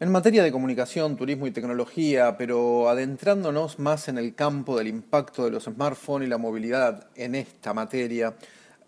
[0.00, 5.44] En materia de comunicación, turismo y tecnología, pero adentrándonos más en el campo del impacto
[5.44, 8.34] de los smartphones y la movilidad en esta materia,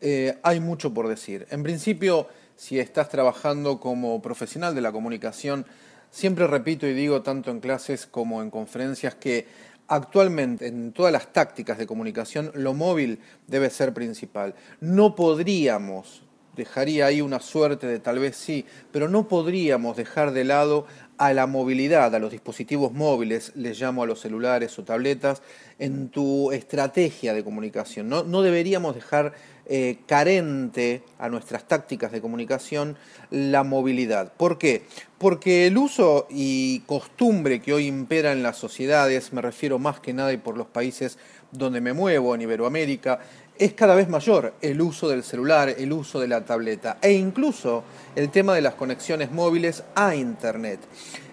[0.00, 1.46] eh, hay mucho por decir.
[1.50, 5.64] En principio, si estás trabajando como profesional de la comunicación,
[6.11, 9.46] siempre repito y digo tanto en clases como en conferencias que
[9.86, 14.57] actualmente en todas las tácticas de comunicación lo móvil debe ser principal.
[14.80, 16.25] No podríamos
[16.57, 20.86] dejaría ahí una suerte de tal vez sí, pero no podríamos dejar de lado
[21.18, 25.42] a la movilidad, a los dispositivos móviles, les llamo a los celulares o tabletas,
[25.79, 28.09] en tu estrategia de comunicación.
[28.09, 29.32] No, no deberíamos dejar
[29.69, 32.96] eh, carente a nuestras tácticas de comunicación
[33.30, 34.32] la movilidad.
[34.34, 34.84] ¿Por qué?
[35.18, 40.12] Porque el uso y costumbre que hoy impera en las sociedades, me refiero más que
[40.12, 41.18] nada y por los países
[41.51, 43.20] donde me muevo, en Iberoamérica,
[43.59, 47.84] es cada vez mayor el uso del celular, el uso de la tableta e incluso
[48.15, 50.80] el tema de las conexiones móviles a Internet.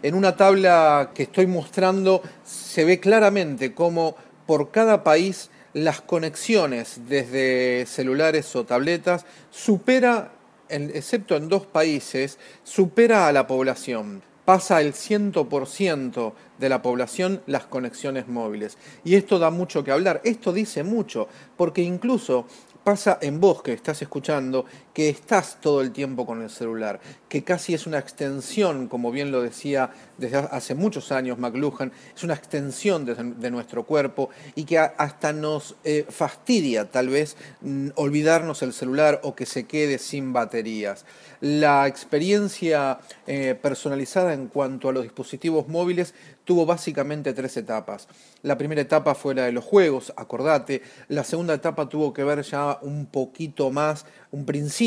[0.01, 7.01] En una tabla que estoy mostrando se ve claramente cómo por cada país las conexiones
[7.07, 10.31] desde celulares o tabletas supera,
[10.69, 17.65] excepto en dos países, supera a la población pasa el 100% de la población las
[17.65, 18.77] conexiones móviles.
[19.03, 21.27] Y esto da mucho que hablar, esto dice mucho,
[21.57, 22.45] porque incluso
[22.83, 27.43] pasa en vos que estás escuchando, que estás todo el tiempo con el celular, que
[27.43, 32.35] casi es una extensión, como bien lo decía desde hace muchos años McLuhan, es una
[32.35, 38.73] extensión de, nuestro cuerpo y que hasta nos eh, fastidia tal vez mm, olvidarnos el
[38.73, 41.05] celular o que se quede sin baterías.
[41.41, 46.13] La experiencia eh, personalizada en cuanto a los dispositivos móviles
[46.45, 48.07] tuvo básicamente tres etapas.
[48.41, 50.81] La primera etapa fue la de los juegos, acordate.
[51.07, 54.82] La segunda etapa tuvo que ver ya un poquito más, un principio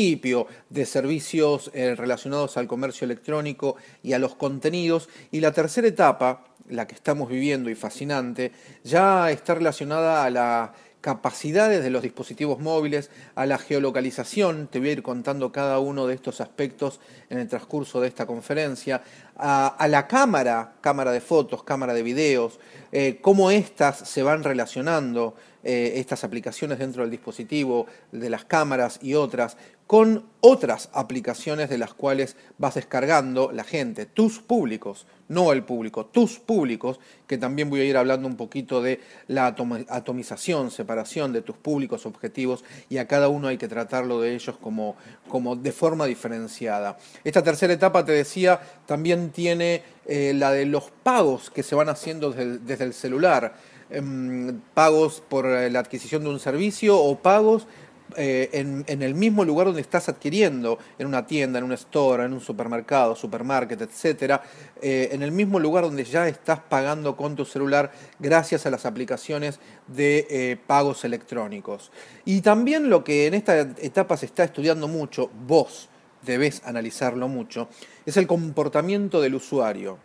[0.69, 5.09] de servicios eh, relacionados al comercio electrónico y a los contenidos.
[5.31, 8.51] Y la tercera etapa, la que estamos viviendo y fascinante,
[8.83, 14.89] ya está relacionada a la capacidades de los dispositivos móviles, a la geolocalización, te voy
[14.89, 16.99] a ir contando cada uno de estos aspectos
[17.29, 19.01] en el transcurso de esta conferencia,
[19.37, 22.59] a, la cámara, cámara de fotos, cámara de videos,
[22.91, 28.99] eh, cómo éstas se van relacionando, eh, estas aplicaciones dentro del dispositivo, de las cámaras
[29.01, 29.57] y otras,
[29.87, 36.05] con otras aplicaciones de las cuales vas descargando la gente, tus públicos, no el público,
[36.05, 41.41] tus públicos, que también voy a ir hablando un poquito de la atomización, separación de
[41.41, 44.95] tus públicos objetivos y a cada uno hay que tratarlo de ellos como,
[45.29, 46.97] como de forma diferenciada.
[47.23, 51.89] Esta tercera etapa, te decía, también tiene eh, la de los pagos que se van
[51.89, 53.53] haciendo desde el celular
[53.89, 57.67] Em, pagos por eh, la adquisición de un servicio o pagos
[58.15, 62.33] eh, en, el mismo lugar donde estás adquiriendo, en una tienda, en un store, en
[62.33, 64.41] un supermercado, supermarket, etcétera,
[64.81, 68.85] eh, en el mismo lugar donde ya estás pagando con tu celular gracias a las
[68.85, 71.91] aplicaciones de pagos electrónicos.
[72.25, 75.89] Y también lo que en esta etapa se está estudiando mucho, vos
[76.23, 77.69] debes analizarlo mucho,
[78.05, 79.97] es el comportamiento del usuario.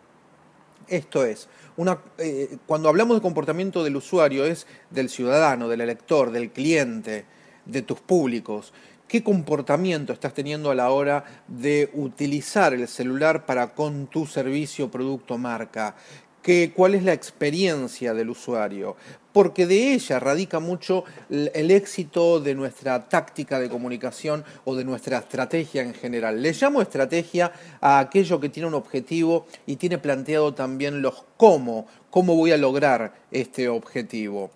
[0.89, 1.49] Esto es,
[2.19, 7.25] eh, cuando hablamos de comportamiento del usuario es del ciudadano, del elector, del cliente,
[7.65, 8.73] de tus públicos.
[9.09, 14.91] ¿Qué comportamiento estás teniendo a la hora de utilizar el celular para con tu servicio,
[14.91, 15.95] producto, marca?
[16.75, 18.97] Cuál es la experiencia del usuario,
[19.33, 25.19] porque de ella radica mucho el éxito de nuestra táctica de comunicación o de nuestra
[25.19, 26.43] estrategia en general.
[26.43, 31.87] Le llamo estrategia a aquello que tiene un objetivo y tiene planteado también los cómo,
[32.11, 34.51] cómo voy a lograr este objetivo.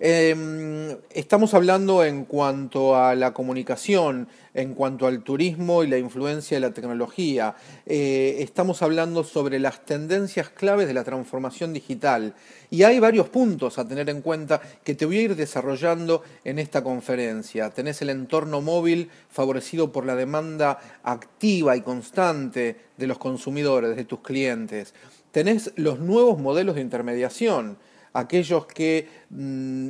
[0.00, 6.56] Em, estamos hablando en cuanto a la comunicación, en cuanto al turismo y la influencia
[6.56, 7.54] de la tecnología.
[7.86, 12.34] Eh, estamos hablando sobre las tendencias claves de la transformación digital.
[12.70, 16.58] Y hay varios puntos a tener en cuenta que te voy a ir desarrollando en
[16.58, 17.70] esta conferencia.
[17.70, 24.04] Tenés el entorno móvil favorecido por la demanda activa y constante de los consumidores, de
[24.04, 24.94] tus clientes
[25.32, 27.78] tenés los nuevos modelos de intermediación,
[28.12, 29.88] aquellos que mm,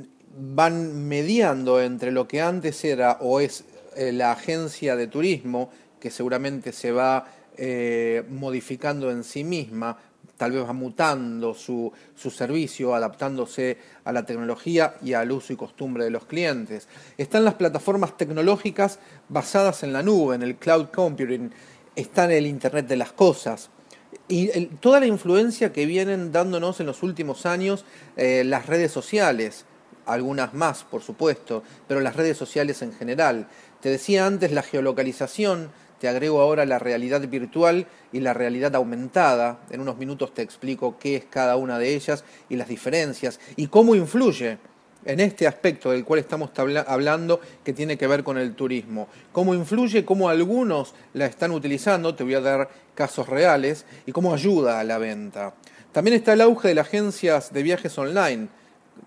[0.54, 3.64] van mediando entre lo que antes era o es
[3.96, 9.96] eh, la agencia de turismo, que seguramente se va eh, modificando en sí misma,
[10.36, 15.56] tal vez va mutando su, su, servicio, adaptándose a la tecnología y al uso y
[15.56, 16.88] costumbre de los clientes.
[17.16, 18.98] Están las plataformas tecnológicas
[19.28, 21.50] basadas en la nube, en el cloud computing,
[21.94, 23.70] está el Internet de las Cosas,
[24.28, 27.84] y toda la influencia que vienen dándonos en los últimos años
[28.16, 29.66] eh, las redes sociales,
[30.06, 33.48] algunas más, por supuesto, pero las redes sociales en general.
[33.82, 35.68] Te decía antes la geolocalización,
[35.98, 39.58] te agrego ahora la realidad virtual y la realidad aumentada.
[39.70, 43.66] En unos minutos te explico qué es cada una de ellas y las diferencias y
[43.66, 44.58] cómo influye
[45.04, 46.50] en este aspecto del cual estamos
[46.86, 49.08] hablando que tiene que ver con el turismo.
[49.32, 54.32] Cómo influye, cómo algunos la están utilizando, te voy a dar casos reales, y cómo
[54.32, 55.54] ayuda a la venta.
[55.90, 58.46] También está el auge de las agencias de viajes online,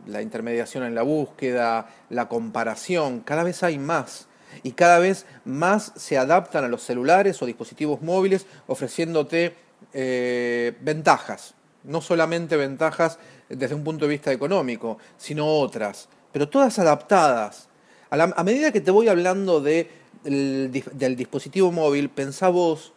[0.05, 4.27] la intermediación en la búsqueda, la comparación, cada vez hay más
[4.65, 9.53] y cada vez más se adaptan a los celulares o dispositivos móviles ofreciéndote
[9.93, 11.53] eh, ventajas,
[11.83, 17.69] no solamente ventajas desde un punto de vista económico, sino otras, pero todas adaptadas.
[18.09, 19.91] A, medida que te voy hablando de,
[20.23, 22.91] del dispositivo móvil, pensá vos,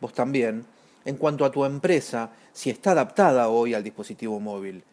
[0.00, 0.64] vos también,
[1.04, 4.84] en cuanto a tu empresa, si está adaptada hoy al dispositivo móvil.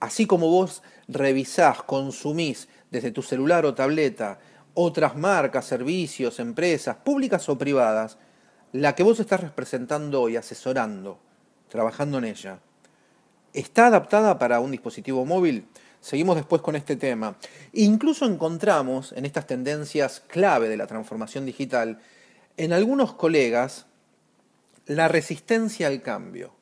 [0.00, 4.40] Así como vos revisás, consumís desde tu celular o tableta
[4.74, 8.18] otras marcas, servicios, empresas, públicas o privadas,
[8.72, 11.18] la que vos estás representando y asesorando,
[11.68, 12.60] trabajando en ella,
[13.52, 15.66] ¿está adaptada para un dispositivo móvil?
[16.00, 17.36] Seguimos después con este tema.
[17.72, 22.00] Incluso encontramos en estas tendencias clave de la transformación digital,
[22.56, 23.86] en algunos colegas,
[24.86, 26.54] la resistencia al cambio,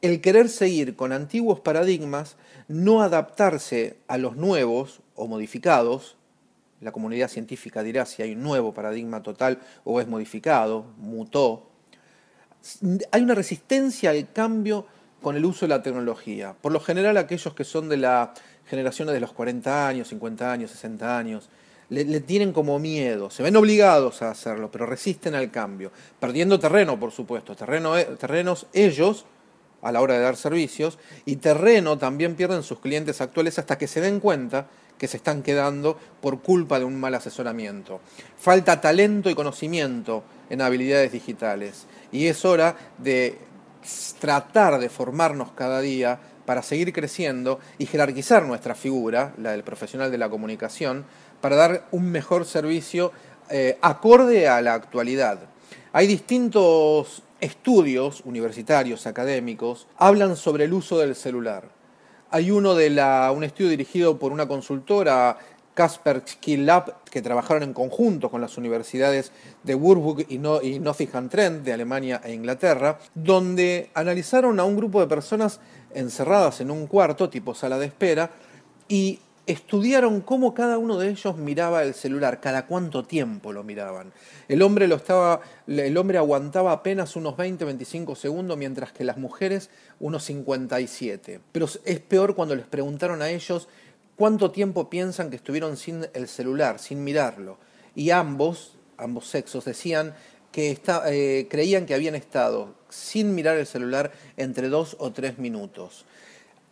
[0.00, 2.36] el querer seguir con antiguos paradigmas,
[2.68, 6.16] no adaptarse a los nuevos o modificados,
[6.84, 11.70] la comunidad científica dirá si hay un nuevo paradigma total o es modificado, mutó,
[13.10, 14.86] hay una resistencia al cambio
[15.22, 16.54] con el uso de la tecnología.
[16.60, 18.34] Por lo general aquellos que son de la
[18.66, 21.48] generación de los 40 años, 50 años, 60 años,
[21.88, 25.90] le, tienen como miedo, se ven obligados a hacerlo, pero resisten al cambio,
[26.20, 29.24] perdiendo terreno, por supuesto, terreno, eh, terrenos ellos
[29.80, 33.86] a la hora de dar servicios y terreno también pierden sus clientes actuales hasta que
[33.86, 34.66] se den cuenta
[34.98, 38.00] que se están quedando por culpa de un mal asesoramiento.
[38.38, 43.38] Falta talento y conocimiento en habilidades digitales y es hora de
[44.18, 50.10] tratar de formarnos cada día para seguir creciendo y jerarquizar nuestra figura, la del profesional
[50.10, 51.04] de la comunicación,
[51.40, 53.12] para dar un mejor servicio
[53.50, 55.40] eh, acorde a la actualidad.
[55.92, 61.73] Hay distintos estudios universitarios, académicos, hablan sobre el uso del celular.
[62.34, 62.90] Hay uno de
[63.32, 65.38] un estudio dirigido por una consultora,
[65.72, 66.24] Casper
[66.58, 69.30] Lab, que trabajaron en conjunto con las universidades
[69.62, 70.80] de Würzburg y, no, y
[71.28, 75.60] Trent de Alemania e Inglaterra, donde analizaron a un grupo de personas
[75.94, 78.32] encerradas en un cuarto, tipo sala de espera,
[78.88, 84.12] y estudiaron cómo cada uno de ellos miraba el celular, cada cuánto tiempo lo miraban.
[84.48, 89.70] El hombre, lo estaba, el hombre aguantaba apenas unos 20-25 segundos, mientras que las mujeres
[90.00, 91.40] unos 57.
[91.52, 93.68] Pero es peor cuando les preguntaron a ellos
[94.16, 97.58] cuánto tiempo piensan que estuvieron sin el celular, sin mirarlo.
[97.94, 100.14] Y ambos, ambos sexos, decían
[100.52, 106.06] que eh, creían que habían estado sin mirar el celular entre dos o tres minutos.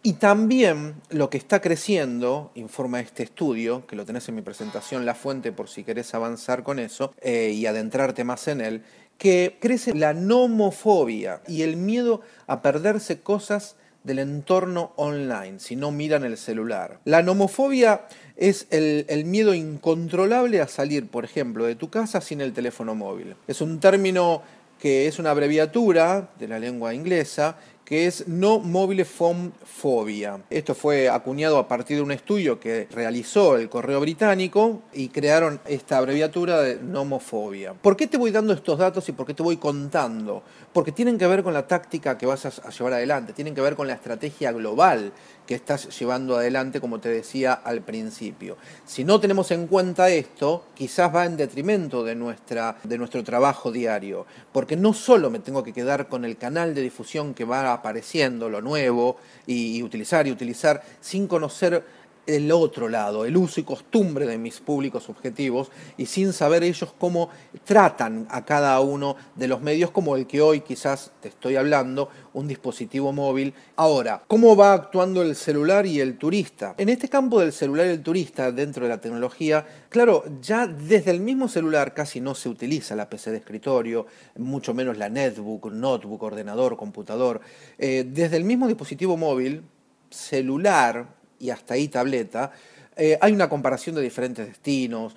[0.05, 5.07] Y también lo que está creciendo, informa este estudio, que lo tenés en mi presentación,
[5.07, 8.83] La Fuente, por si querés avanzar con eso eh, y adentrarte más en él,
[9.17, 15.93] que crece la nomofobia y el miedo a perderse cosas del entorno online si no
[15.93, 16.99] miran el celular.
[17.05, 22.41] La nomofobia es el, el, miedo incontrolable a salir, por ejemplo, de tu casa sin
[22.41, 23.37] el teléfono móvil.
[23.47, 24.43] Es un término
[24.81, 30.41] que es una abreviatura de la lengua inglesa que es no mobile phone phobia.
[30.51, 35.61] Esto fue acuñado a partir de un estudio que realizó el Correo Británico y crearon
[35.67, 37.75] esta abreviatura de nomofobia.
[37.75, 40.43] ¿Por qué te voy dando estos datos y por qué te voy contando?
[40.73, 43.77] Porque tienen que ver con la táctica que vas a llevar adelante, tienen que ver
[43.77, 45.13] con la estrategia global
[45.47, 48.57] que estás llevando adelante, como te decía al principio.
[48.87, 53.73] Si no tenemos en cuenta esto, quizás va en detrimento de, nuestra, de nuestro trabajo
[53.73, 57.72] diario, porque no solo me tengo que quedar con el canal de difusión que va
[57.73, 61.85] apareciendo, lo nuevo, y, utilizar y utilizar, sin conocer
[62.27, 66.95] el otro lado, el uso y costumbre de mis públicos objetivos y sin saber ellos
[66.99, 67.31] cómo
[67.65, 72.09] tratan a cada uno de los medios como el que hoy quizás te estoy hablando,
[72.33, 73.55] un dispositivo móvil.
[73.77, 76.75] Ahora, ¿cómo va actuando el celular y el turista?
[76.79, 81.11] En este campo del celular y el turista, dentro de la tecnología, claro, ya desde
[81.11, 85.73] el mismo celular casi no se utiliza la PC de escritorio, mucho menos la netbook,
[85.73, 87.41] notebook, ordenador, computador.
[87.79, 89.63] Eh, desde el mismo dispositivo móvil,
[90.11, 92.53] celular, y hasta ahí tableta,
[92.95, 95.17] eh, hay una comparación de diferentes destinos,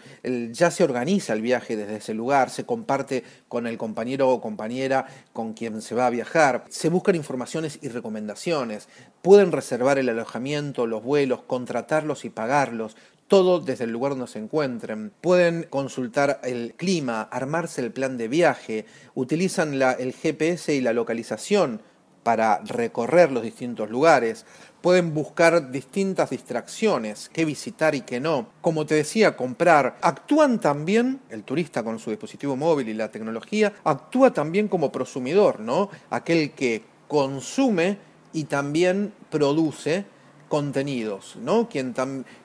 [0.51, 5.07] ya se organiza el viaje desde ese lugar, se comparte con el compañero o compañera
[5.33, 8.87] con quien se va a viajar, se buscan informaciones y recomendaciones,
[9.21, 12.95] pueden reservar el alojamiento, los vuelos, contratarlos y pagarlos,
[13.27, 15.11] todo desde el lugar donde se encuentren.
[15.19, 21.81] Pueden consultar el clima, armarse el plan de viaje, utilizan el GPS y la localización
[22.25, 24.47] para recorrer los distintos lugares.
[24.85, 28.49] Pueden buscar distintas distracciones, qué visitar y qué no.
[28.61, 29.97] Como te decía, comprar.
[29.99, 35.59] Actúan también, el turista con su dispositivo móvil y la tecnología, actúa también como prosumidor,
[35.59, 35.89] ¿no?
[36.11, 37.97] Aquel que consume
[38.31, 40.05] y también produce
[40.49, 41.67] contenidos, ¿no?
[41.67, 41.95] Quien,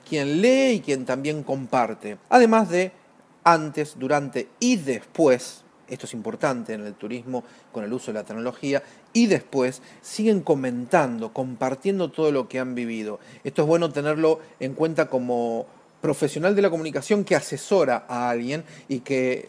[0.08, 2.16] quien lee y quien también comparte.
[2.30, 2.92] Además de
[3.44, 8.24] antes, durante y después, esto es importante en el turismo con el uso de la
[8.24, 8.82] tecnología,
[9.12, 13.18] y después siguen comentando, compartiendo todo lo que han vivido.
[13.44, 15.66] Esto es bueno tenerlo en cuenta como
[16.00, 19.48] profesional de la comunicación que asesora a alguien y que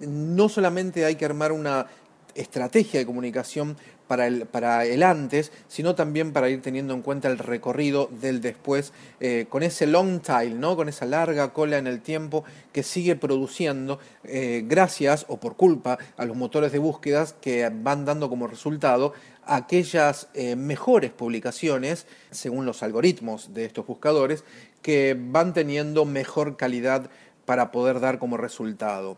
[0.00, 1.86] no solamente hay que armar una
[2.34, 3.76] estrategia de comunicación
[4.12, 8.42] para el, para el antes, sino también para ir teniendo en cuenta el recorrido del
[8.42, 10.76] después, eh, con ese long tail, ¿no?
[10.76, 15.96] con esa larga cola en el tiempo que sigue produciendo, eh, gracias o por culpa
[16.18, 19.14] a los motores de búsquedas que van dando como resultado
[19.46, 24.44] aquellas eh, mejores publicaciones, según los algoritmos de estos buscadores,
[24.82, 27.08] que van teniendo mejor calidad
[27.46, 29.16] para poder dar como resultado.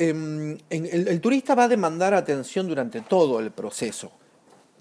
[0.00, 4.12] Em, el, turista va a demandar atención durante todo el proceso.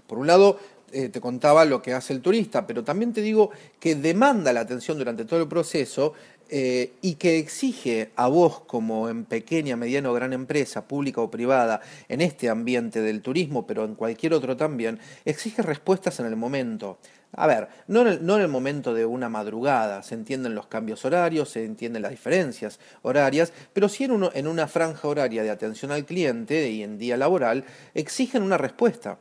[0.08, 0.58] Por un lado,
[0.92, 4.62] eh, te contaba lo que hace el turista, pero también te digo que demanda la
[4.62, 6.14] atención durante todo el proceso
[6.50, 11.30] eh, y que exige a vos como en pequeña, mediana o gran empresa, pública o
[11.30, 16.38] privada, en este ambiente del turismo, pero en cualquier otro también, exige respuestas en el
[16.38, 17.00] momento.
[17.34, 21.66] A ver, no en, el, momento de una madrugada, se entienden los cambios horarios, se
[21.66, 26.82] entienden las diferencias horarias, pero sí en una franja horaria de atención al cliente y
[26.82, 29.20] en día laboral, exigen una respuesta.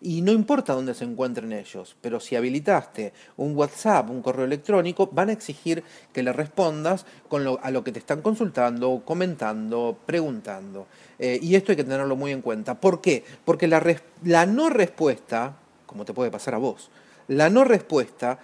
[0.00, 5.08] Y no importa dónde se encuentren ellos, pero si habilitaste un WhatsApp, un correo electrónico,
[5.12, 9.98] van a exigir que le respondas con lo, a lo que te están consultando, comentando,
[10.06, 10.86] preguntando.
[11.18, 12.80] Eh, y esto hay que tenerlo muy en cuenta.
[12.80, 13.24] ¿Por qué?
[13.44, 16.90] Porque la, no respuesta, como te puede pasar a vos,
[17.26, 18.38] la no respuesta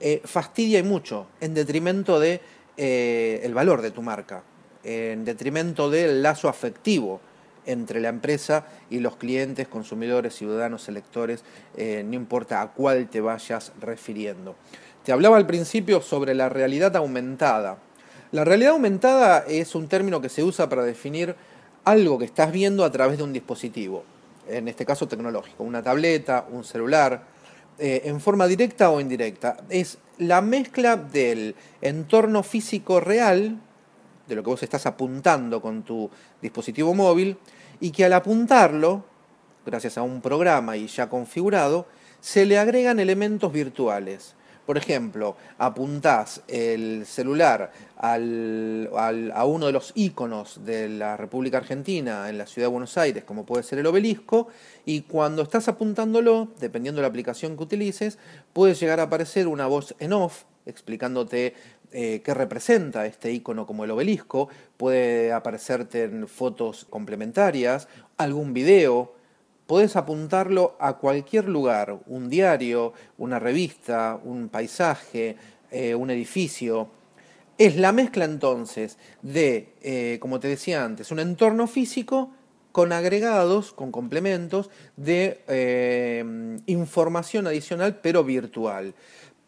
[0.00, 2.40] eh, fastidia y mucho en detrimento de
[2.78, 4.42] eh, el valor de tu marca,
[4.82, 7.20] en detrimento del lazo afectivo
[7.66, 11.44] entre la empresa y los clientes, consumidores, ciudadanos, electores,
[11.76, 14.56] eh, no importa a cuál te vayas refiriendo.
[15.04, 17.78] Te hablaba al principio sobre la realidad aumentada.
[18.32, 21.36] La realidad aumentada es un término que se usa para definir
[21.84, 24.04] algo que estás viendo a través de un dispositivo,
[24.48, 27.22] en este caso tecnológico, una tableta, un celular,
[27.78, 29.58] eh, en forma directa o indirecta.
[29.68, 33.58] Es la mezcla del entorno físico real,
[34.26, 37.36] de lo que vos estás apuntando con tu dispositivo móvil,
[37.80, 39.04] y que al apuntarlo,
[39.66, 41.86] gracias a un programa y ya configurado,
[42.20, 44.34] se le agregan elementos virtuales.
[44.64, 48.16] Por ejemplo, apuntás el celular a
[49.44, 53.44] uno de los íconos de la República Argentina en la ciudad de Buenos Aires, como
[53.44, 54.48] puede ser el obelisco,
[54.86, 58.18] y cuando estás apuntándolo, dependiendo de la aplicación que utilices,
[58.54, 61.52] puede llegar a aparecer una voz en off explicándote
[61.94, 69.14] eh, qué representa este icono como el obelisco, puede aparecerte en fotos complementarias, algún video,
[69.66, 75.36] podés apuntarlo a cualquier lugar, un diario, una revista, un paisaje,
[75.70, 76.88] eh, un edificio.
[77.58, 82.32] Es la mezcla entonces de, eh, como te decía antes, un entorno físico
[82.72, 88.94] con agregados, con complementos de eh, información adicional, pero virtual.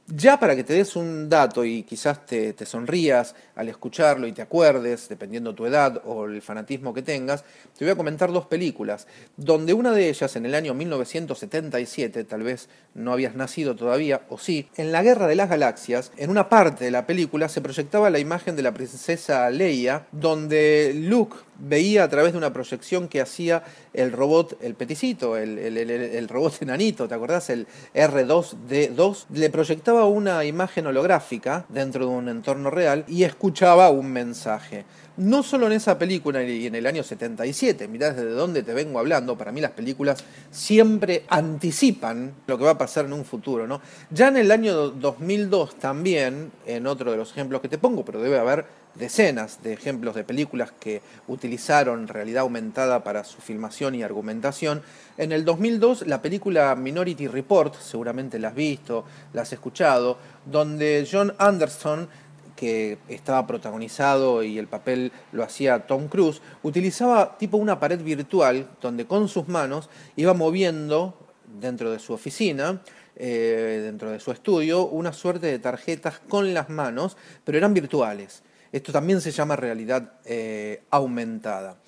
[0.09, 4.41] Ya para que te des un dato y quizás te, sonrías al escucharlo y te
[4.41, 7.43] acuerdes, dependiendo tu edad o el fanatismo que tengas,
[7.77, 12.45] te voy a comentar dos películas, donde una de ellas en el año 1977, tal
[12.45, 16.49] vez no habías nacido todavía, o sí, en la Guerra de las Galaxias, en una
[16.49, 22.05] parte de la película se proyectaba la imagen de la princesa Leia, donde Luke veía
[22.05, 27.15] a través de una proyección que hacía el robot, el peticito, el, robot enanito, ¿te
[27.15, 27.51] acordás?
[27.51, 34.13] El R2D2, le proyectaba una imagen holográfica dentro de un entorno real y escuchaba un
[34.13, 34.85] mensaje.
[35.17, 38.99] No solo en esa película y en el año 77, mirá desde dónde te vengo
[38.99, 43.67] hablando, para mí las películas siempre anticipan lo que va a pasar en un futuro,
[43.67, 43.81] ¿no?
[44.11, 48.21] Ya en el año 2002 también, en otro de los ejemplos que te pongo, pero
[48.21, 48.67] debe haber
[48.99, 54.83] decenas de ejemplos de películas que utilizaron realidad aumentada para su filmación y argumentación.
[55.19, 61.07] En el 2002 la película Minority Report, seguramente la has visto, la has escuchado, donde
[61.11, 62.09] John Anderson
[62.57, 68.67] que estaba protagonizado y el papel lo hacía Tom Cruise, utilizaba tipo una pared virtual
[68.81, 71.15] donde con sus manos iba moviendo
[71.61, 72.81] dentro de su oficina,
[73.15, 78.43] eh, dentro de su estudio, una suerte de tarjetas con las manos, pero eran virtuales.
[78.77, 81.79] Esto también se llama realidad eh, aumentada.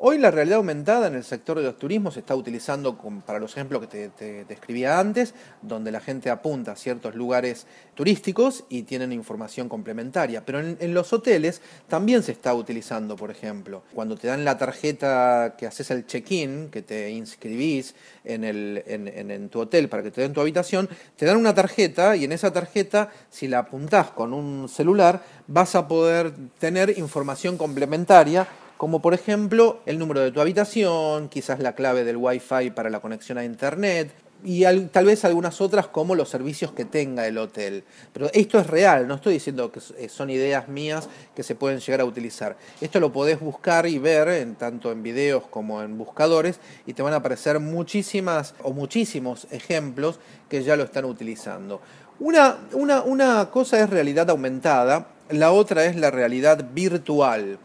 [0.00, 3.56] Hoy la realidad aumentada en el sector de los turismos se está utilizando para los
[3.56, 9.12] ejemplos que te, describía antes, donde la gente apunta a ciertos lugares turísticos y tienen
[9.12, 10.46] información complementaria.
[10.46, 15.56] Pero en, los hoteles también se está utilizando, por ejemplo, cuando te dan la tarjeta
[15.58, 20.32] que haces el check-in, que te inscribís en, en tu hotel para que te den
[20.32, 24.68] tu habitación, te dan una tarjeta y en esa tarjeta, si la apuntás con un
[24.68, 28.46] celular, vas a poder tener información complementaria
[28.78, 33.00] como por ejemplo el número de tu habitación, quizás la clave del Wi-Fi para la
[33.00, 37.82] conexión a Internet y tal vez algunas otras como los servicios que tenga el hotel.
[38.12, 41.80] Pero esto es real, no estoy diciendo que eh, son ideas mías que se pueden
[41.80, 42.56] llegar a utilizar.
[42.80, 47.14] Esto lo podés buscar y ver tanto en videos como en buscadores y te van
[47.14, 51.80] a aparecer muchísimas o muchísimos ejemplos que ya lo están utilizando.
[52.20, 57.58] Una, una, una cosa es realidad aumentada, la otra es la realidad virtual.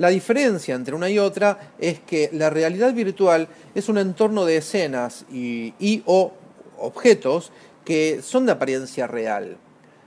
[0.00, 4.56] La diferencia entre una y otra es que la realidad virtual es un entorno de
[4.56, 6.32] escenas y, o
[6.78, 7.52] objetos
[7.84, 9.58] que son de apariencia real,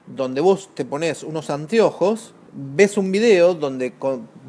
[0.07, 3.93] donde vos te pones unos anteojos, ves un video donde,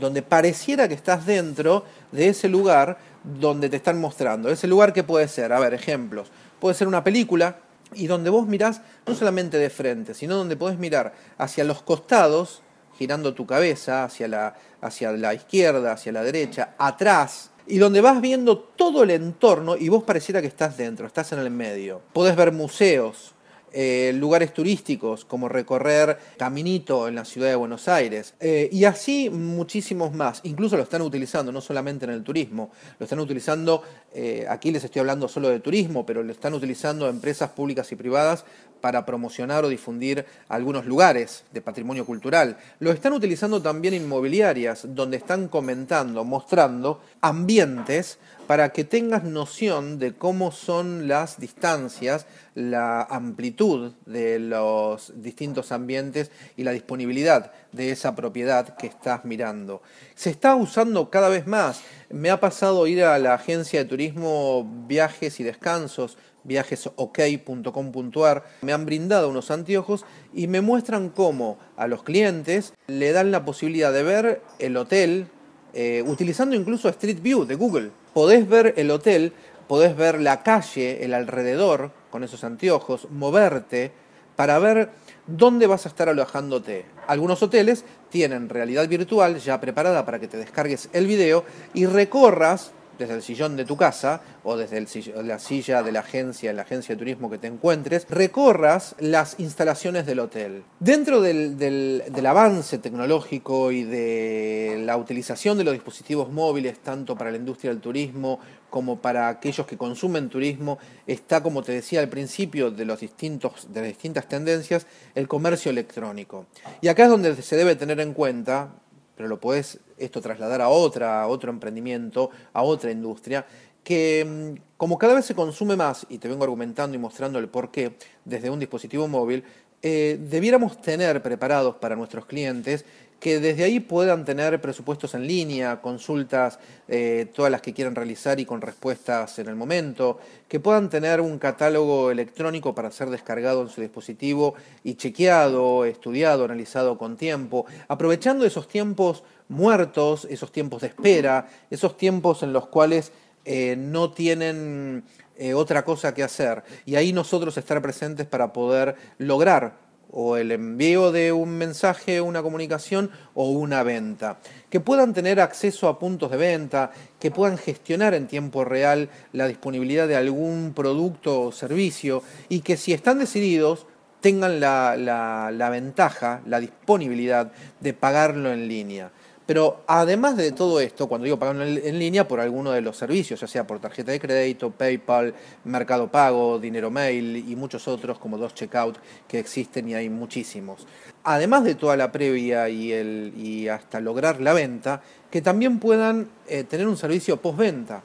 [0.01, 4.49] donde pareciera que estás dentro de ese lugar donde te están mostrando.
[4.49, 7.59] Ese lugar que puede ser, a ver, ejemplos, puede ser una película
[7.93, 12.63] y donde vos mirás no solamente de frente, sino donde podés mirar hacia los costados
[12.99, 18.21] girando tu cabeza hacia la, hacia la izquierda, hacia la derecha, atrás, y donde vas
[18.21, 22.01] viendo todo el entorno y vos pareciera que estás dentro, estás en el medio.
[22.13, 23.34] Podés ver museos,
[23.77, 29.31] eh, lugares turísticos, como recorrer Caminito en la ciudad de Buenos Aires, eh, y así
[29.31, 30.41] muchísimos más.
[30.45, 33.83] Incluso lo están utilizando, no solamente en el turismo, lo están utilizando,
[34.15, 37.97] eh, aquí les estoy hablando solo de turismo, pero lo están utilizando empresas públicas y
[37.97, 38.45] privadas
[38.81, 42.57] para promocionar o difundir algunos lugares de patrimonio cultural.
[42.79, 50.13] Lo están utilizando también inmobiliarias, donde están comentando, mostrando ambientes para que tengas noción de
[50.13, 58.15] cómo son las distancias, la amplitud de los distintos ambientes y la disponibilidad de esa
[58.15, 59.83] propiedad que estás mirando.
[60.15, 61.83] Se está usando cada vez más.
[62.11, 68.85] Me ha pasado ir a la agencia de turismo Viajes y Descansos, viajesok.com.ar, me han
[68.85, 70.05] brindado unos anteojos
[70.35, 75.29] y me muestran cómo a los clientes le dan la posibilidad de ver el hotel
[75.73, 79.33] eh, utilizando incluso Street View de Google podés ver el hotel,
[79.69, 83.93] podés ver la calle, el alrededor, con esos anteojos, moverte
[84.37, 84.91] para ver
[85.27, 86.87] dónde vas a estar alojándote.
[87.07, 92.73] Algunos hoteles tienen realidad virtual ya preparada para que te descargues el video y recorras
[92.99, 94.81] desde el sillón de tu casa o desde
[95.23, 99.39] la silla de la agencia, en la agencia de turismo que te encuentres, recorras las
[99.39, 100.63] instalaciones del hotel.
[100.81, 107.31] Dentro del, del, avance tecnológico y de la utilización de los dispositivos móviles, tanto para
[107.31, 112.09] la industria del turismo como para aquellos que consumen turismo, está, como te decía al
[112.09, 116.47] principio, de, los distintos, de las distintas tendencias, el comercio electrónico.
[116.81, 118.75] Y acá es donde se debe tener en cuenta,
[119.17, 123.47] pero lo puedes esto trasladar a otra, otro emprendimiento, a otra industria,
[123.83, 127.49] que mm, como cada vez se consume más, y te vengo argumentando y mostrando el
[127.49, 129.45] por qué desde un dispositivo móvil,
[129.83, 132.87] eh, debiéramos tener preparados para nuestros clientes
[133.25, 138.39] que desde ahí puedan tener presupuestos en línea, consultas, eh, todas las que quieran realizar
[138.39, 143.63] y con respuestas en el momento, que puedan tener un catálogo electrónico para ser descargado
[143.63, 150.83] en su dispositivo y chequeado, estudiado, analizado con tiempo, aprovechando esos tiempos muertos, esos tiempos
[150.83, 153.11] de espera, esos tiempos en los cuales
[153.47, 155.03] eh, no tienen
[155.39, 156.63] eh, otra cosa que hacer.
[156.85, 159.84] Y ahí nosotros estar presentes para poder lograr
[160.17, 164.39] o el envío de un mensaje, una comunicación o una venta.
[164.71, 169.49] Que puedan tener acceso a puntos de venta, que puedan gestionar en tiempo real la
[169.49, 173.89] disponibilidad de algún producto o servicio y que si están decididos
[174.21, 177.51] tengan la, la ventaja, la disponibilidad
[177.81, 179.11] de pagarlo en línea.
[179.47, 183.41] Pero además de todo esto, cuando digo pagar en línea, por alguno de los servicios,
[183.41, 188.39] ya sea por tarjeta de crédito, PayPal, Mercado Pago, Dinero Mail y muchos otros como
[188.39, 188.97] dos Checkout
[189.29, 190.87] que existen y hay muchísimos.
[191.25, 196.29] Además de toda la previa y, el, y hasta lograr la venta, que también puedan
[196.47, 198.03] eh, tener un servicio postventa,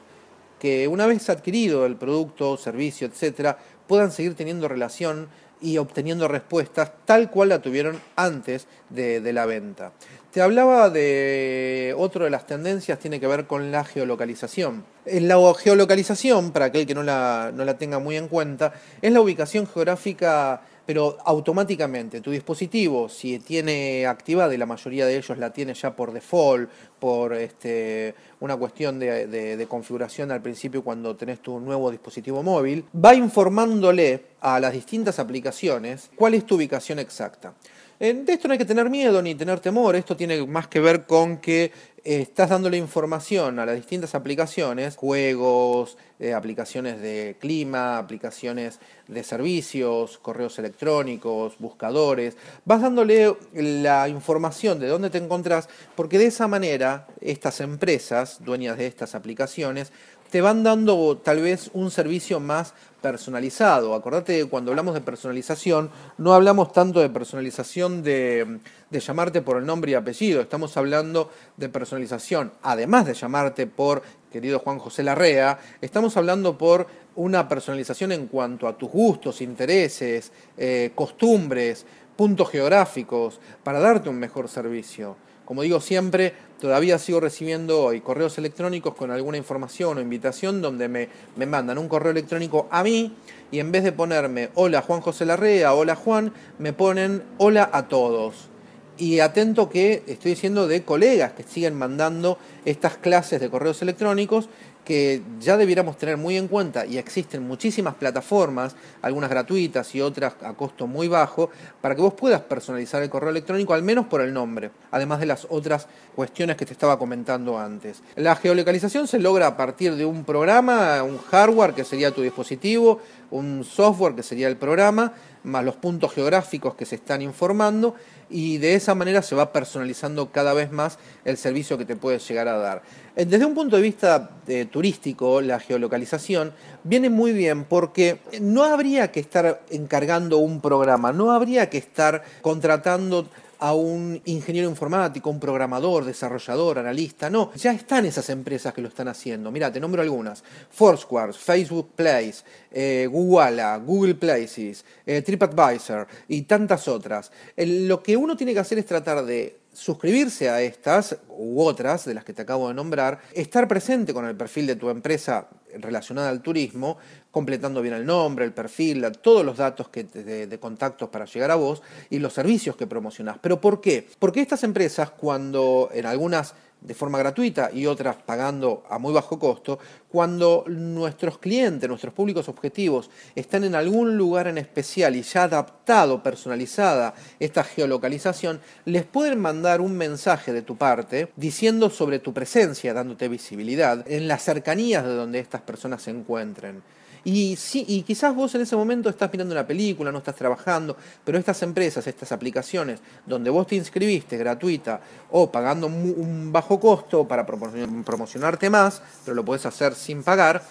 [0.58, 5.28] que una vez adquirido el producto, servicio, etcétera, puedan seguir teniendo relación
[5.60, 9.92] y obteniendo respuestas tal cual la tuvieron antes de, la venta.
[10.32, 14.84] Te hablaba de otra de las tendencias, tiene que ver con la geolocalización.
[15.04, 19.20] La geolocalización, para aquel que no la, no la tenga muy en cuenta, es la
[19.20, 25.52] ubicación geográfica pero automáticamente tu dispositivo, si tiene activada, y la mayoría de ellos la
[25.52, 31.60] tiene ya por default, por este, una cuestión de, configuración al principio cuando tenés tu
[31.60, 37.54] nuevo dispositivo móvil, va informándole a las distintas aplicaciones cuál es tu ubicación exacta.
[38.00, 41.04] De esto no hay que tener miedo ni tener temor, esto tiene más que ver
[41.04, 41.70] con que
[42.02, 50.16] estás dándole información a las distintas aplicaciones, juegos, eh, aplicaciones de clima, aplicaciones de servicios,
[50.16, 57.06] correos electrónicos, buscadores, vas dándole la información de dónde te encontrás, porque de esa manera
[57.20, 59.92] estas empresas, dueñas de estas aplicaciones,
[60.30, 63.94] te van dando tal vez un servicio más personalizado.
[63.94, 69.66] Acordate que cuando hablamos de personalización, no hablamos tanto de personalización de, llamarte por el
[69.66, 75.58] nombre y apellido, estamos hablando de personalización, además de llamarte por querido Juan José Larrea,
[75.80, 81.84] estamos hablando por una personalización en cuanto a tus gustos, intereses, eh, costumbres,
[82.16, 85.16] puntos geográficos, para darte un mejor servicio.
[85.50, 90.86] Como digo siempre, todavía sigo recibiendo hoy correos electrónicos con alguna información o invitación donde
[90.86, 93.16] me, me, mandan un correo electrónico a mí
[93.50, 97.88] y en vez de ponerme hola Juan José Larrea, hola Juan, me ponen hola a
[97.88, 98.48] todos.
[98.96, 104.48] Y atento que estoy diciendo de colegas que siguen mandando estas clases de correos electrónicos
[104.90, 110.34] que ya debiéramos tener muy en cuenta y existen muchísimas plataformas, algunas gratuitas y otras
[110.42, 111.48] a costo muy bajo,
[111.80, 115.26] para que vos puedas personalizar el correo electrónico al menos por el nombre, además de
[115.26, 118.02] las otras cuestiones que te estaba comentando antes.
[118.16, 122.98] La geolocalización se logra a partir de un programa, un hardware que sería tu dispositivo,
[123.30, 125.12] un software que sería el programa,
[125.44, 127.94] más los puntos geográficos que se están informando
[128.28, 132.26] y de esa manera se va personalizando cada vez más el servicio que te puedes
[132.28, 132.82] llegar a dar.
[133.16, 136.52] Eh, desde un punto de vista eh, turístico, la geolocalización
[136.84, 142.22] viene muy bien porque no habría que estar encargando un programa, no habría que estar
[142.40, 143.28] contratando
[143.60, 147.28] a un ingeniero informático, un programador, desarrollador, analista.
[147.28, 149.52] No, ya están esas empresas que lo están haciendo.
[149.52, 150.42] Mira, te nombro algunas.
[150.70, 152.42] Foursquare, Facebook Place,
[152.72, 157.30] eh, Google, Google Places, eh, TripAdvisor y tantas otras.
[157.56, 162.14] lo que uno tiene que hacer es tratar de suscribirse a estas u otras de
[162.14, 166.28] las que te acabo de nombrar, estar presente con el perfil de tu empresa relacionada
[166.28, 166.98] al turismo,
[167.30, 171.50] completando bien el nombre, el perfil, todos los datos que de, de, contactos para llegar
[171.50, 173.38] a vos y los servicios que promocionás.
[173.40, 174.06] ¿Pero por qué?
[174.18, 179.38] Porque estas empresas, cuando en algunas de forma gratuita y otras pagando a muy bajo
[179.38, 185.44] costo, cuando nuestros clientes, nuestros públicos objetivos están en algún lugar en especial y ya
[185.44, 192.32] adaptado, personalizada esta geolocalización, les pueden mandar un mensaje de tu parte diciendo sobre tu
[192.32, 196.82] presencia, dándote visibilidad en las cercanías de donde estas personas se encuentren.
[197.24, 200.96] Y, sí, y quizás vos en ese momento estás mirando una película, no estás trabajando,
[201.24, 207.26] pero estas empresas, estas aplicaciones, donde vos te inscribiste gratuita o pagando un bajo costo
[207.26, 210.62] para promocionarte más, pero lo podés hacer sin pagar,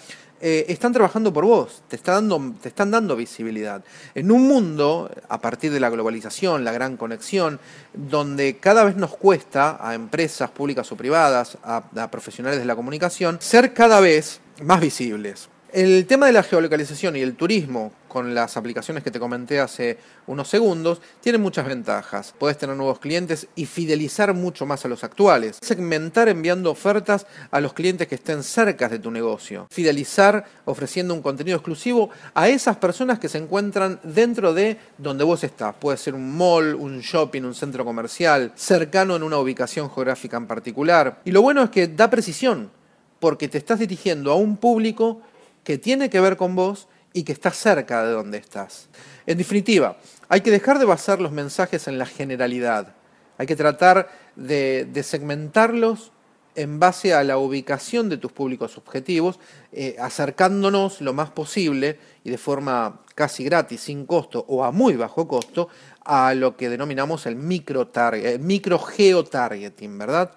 [0.42, 3.84] eh, están trabajando por vos, te, está dando, te están dando visibilidad.
[4.14, 7.60] En un mundo, a partir de la globalización, la gran conexión,
[7.92, 13.36] donde cada vez nos cuesta a empresas públicas o privadas, a profesionales de la comunicación,
[13.40, 15.50] ser cada vez más visibles.
[15.72, 19.98] El tema de la geolocalización y el turismo con las aplicaciones que te comenté hace
[20.26, 22.34] unos segundos tiene muchas ventajas.
[22.36, 25.58] Puedes tener nuevos clientes y fidelizar mucho más a los actuales.
[25.62, 29.68] Segmentar enviando ofertas a los clientes que estén cerca de tu negocio.
[29.70, 35.44] Fidelizar ofreciendo un contenido exclusivo a esas personas que se encuentran dentro de donde vos
[35.44, 35.76] estás.
[35.76, 40.48] Puede ser un mall, un shopping, un centro comercial, cercano en una ubicación geográfica en
[40.48, 41.20] particular.
[41.24, 42.72] Y lo bueno es que da precisión
[43.20, 45.20] porque te estás dirigiendo a un público
[45.64, 48.88] que tiene que ver con vos y que está cerca de donde estás.
[49.26, 52.94] En definitiva, hay que dejar de basar los mensajes en la generalidad.
[53.38, 56.12] Hay que tratar de, segmentarlos
[56.54, 59.38] en base a la ubicación de tus públicos objetivos,
[59.72, 64.94] eh, acercándonos lo más posible y de forma casi gratis, sin costo o a muy
[64.96, 65.68] bajo costo,
[66.04, 70.32] a lo que denominamos el micro, el micro geotargeting, ¿verdad?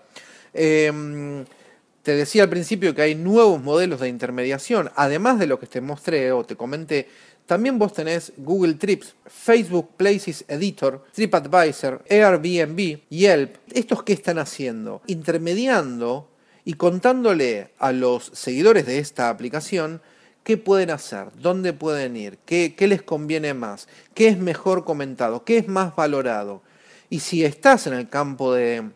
[0.54, 1.46] Em,
[2.04, 5.80] te decía al principio que hay nuevos modelos de intermediación, además de lo que te
[5.80, 7.08] mostré o te comenté,
[7.46, 13.56] también vos tenés Google Trips, Facebook Places Editor, TripAdvisor, Airbnb, Yelp.
[13.74, 15.02] ¿Estos qué están haciendo?
[15.08, 16.30] Intermediando
[16.66, 20.02] y contándole a los seguidores de esta aplicación
[20.44, 25.44] qué pueden hacer, dónde pueden ir, qué, qué les conviene más, qué es mejor comentado,
[25.46, 26.62] qué es más valorado.
[27.10, 28.90] Y si estás en el campo de,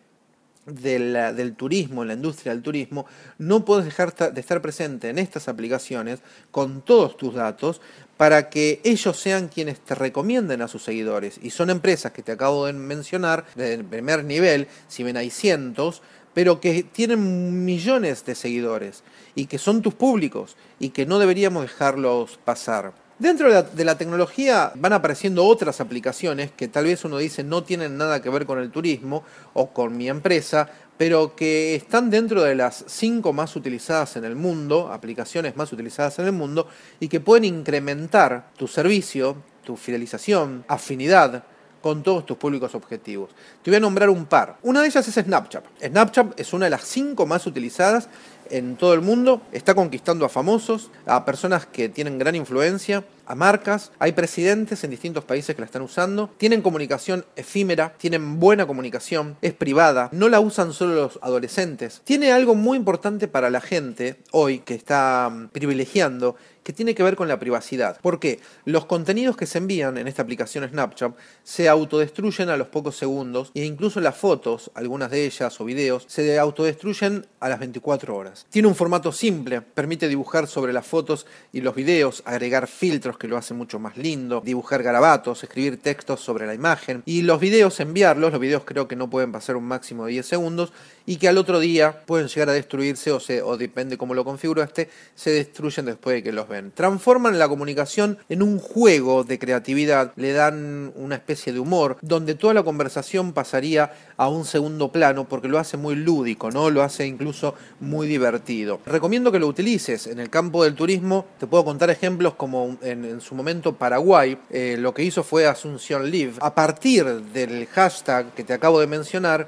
[0.68, 3.06] del, turismo, la industria del turismo,
[3.38, 6.20] no puedes dejar de estar presente en estas aplicaciones
[6.52, 7.82] con todos tus datos
[8.18, 11.40] para que ellos sean quienes te recomienden a sus seguidores.
[11.42, 16.02] Y son empresas que te acabo de mencionar, de primer nivel, si bien hay cientos,
[16.34, 19.04] pero que tienen millones de seguidores
[19.34, 23.07] y que son tus públicos y que no deberíamos dejarlos pasar.
[23.20, 27.98] Dentro de la, tecnología van apareciendo otras aplicaciones que tal vez uno dice no tienen
[27.98, 32.54] nada que ver con el turismo o con mi empresa, pero que están dentro de
[32.54, 36.68] las cinco más utilizadas en el mundo, aplicaciones más utilizadas en el mundo,
[37.00, 41.44] y que pueden incrementar tu servicio, tu fidelización, afinidad
[41.82, 43.32] con todos tus públicos objetivos.
[43.64, 44.58] Te voy a nombrar un par.
[44.62, 45.64] Una de ellas es Snapchat.
[45.84, 48.10] Snapchat es una de las cinco más utilizadas
[48.52, 53.36] en todo el mundo, está conquistando a famosos, a personas que tienen gran influencia, a
[53.36, 58.66] marcas, hay presidentes en distintos países que la están usando, tienen comunicación efímera, tienen buena
[58.66, 62.02] comunicación, es privada, no la usan solo los adolescentes.
[62.06, 66.36] Tiene algo muy importante para la gente hoy que está mm, privilegiando
[66.68, 67.98] que tiene que ver con la privacidad.
[68.02, 72.98] Porque los contenidos que se envían en esta aplicación Snapchat se autodestruyen a los pocos
[72.98, 78.14] segundos e incluso las fotos, algunas de ellas o videos, se autodestruyen a las 24
[78.14, 78.48] horas.
[78.50, 83.28] Tiene un formato simple, permite dibujar sobre las fotos y los videos, agregar filtros que
[83.28, 87.80] lo hacen mucho más lindo, dibujar garabatos, escribir textos sobre la imagen y los videos
[87.80, 90.74] enviarlos, los videos creo que no pueden pasar un máximo de 10 segundos
[91.06, 94.26] y que al otro día pueden llegar a destruirse o, se, o depende cómo lo
[94.26, 96.72] configuro este, se destruyen después de que los ven.
[96.72, 102.36] Transforman la comunicación en un juego de creatividad, le dan una especie de humor donde
[102.36, 106.70] toda la conversación pasaría a un segundo plano porque lo hace muy lúdico, ¿no?
[106.70, 108.82] Lo hace incluso muy divertido.
[108.86, 111.26] Recomiendo que lo utilices en el campo del turismo.
[111.40, 116.10] Te puedo contar ejemplos como en, su momento Paraguay, eh, lo que hizo fue Asunción
[116.10, 116.34] Live.
[116.42, 119.48] A partir del hashtag que te acabo de mencionar,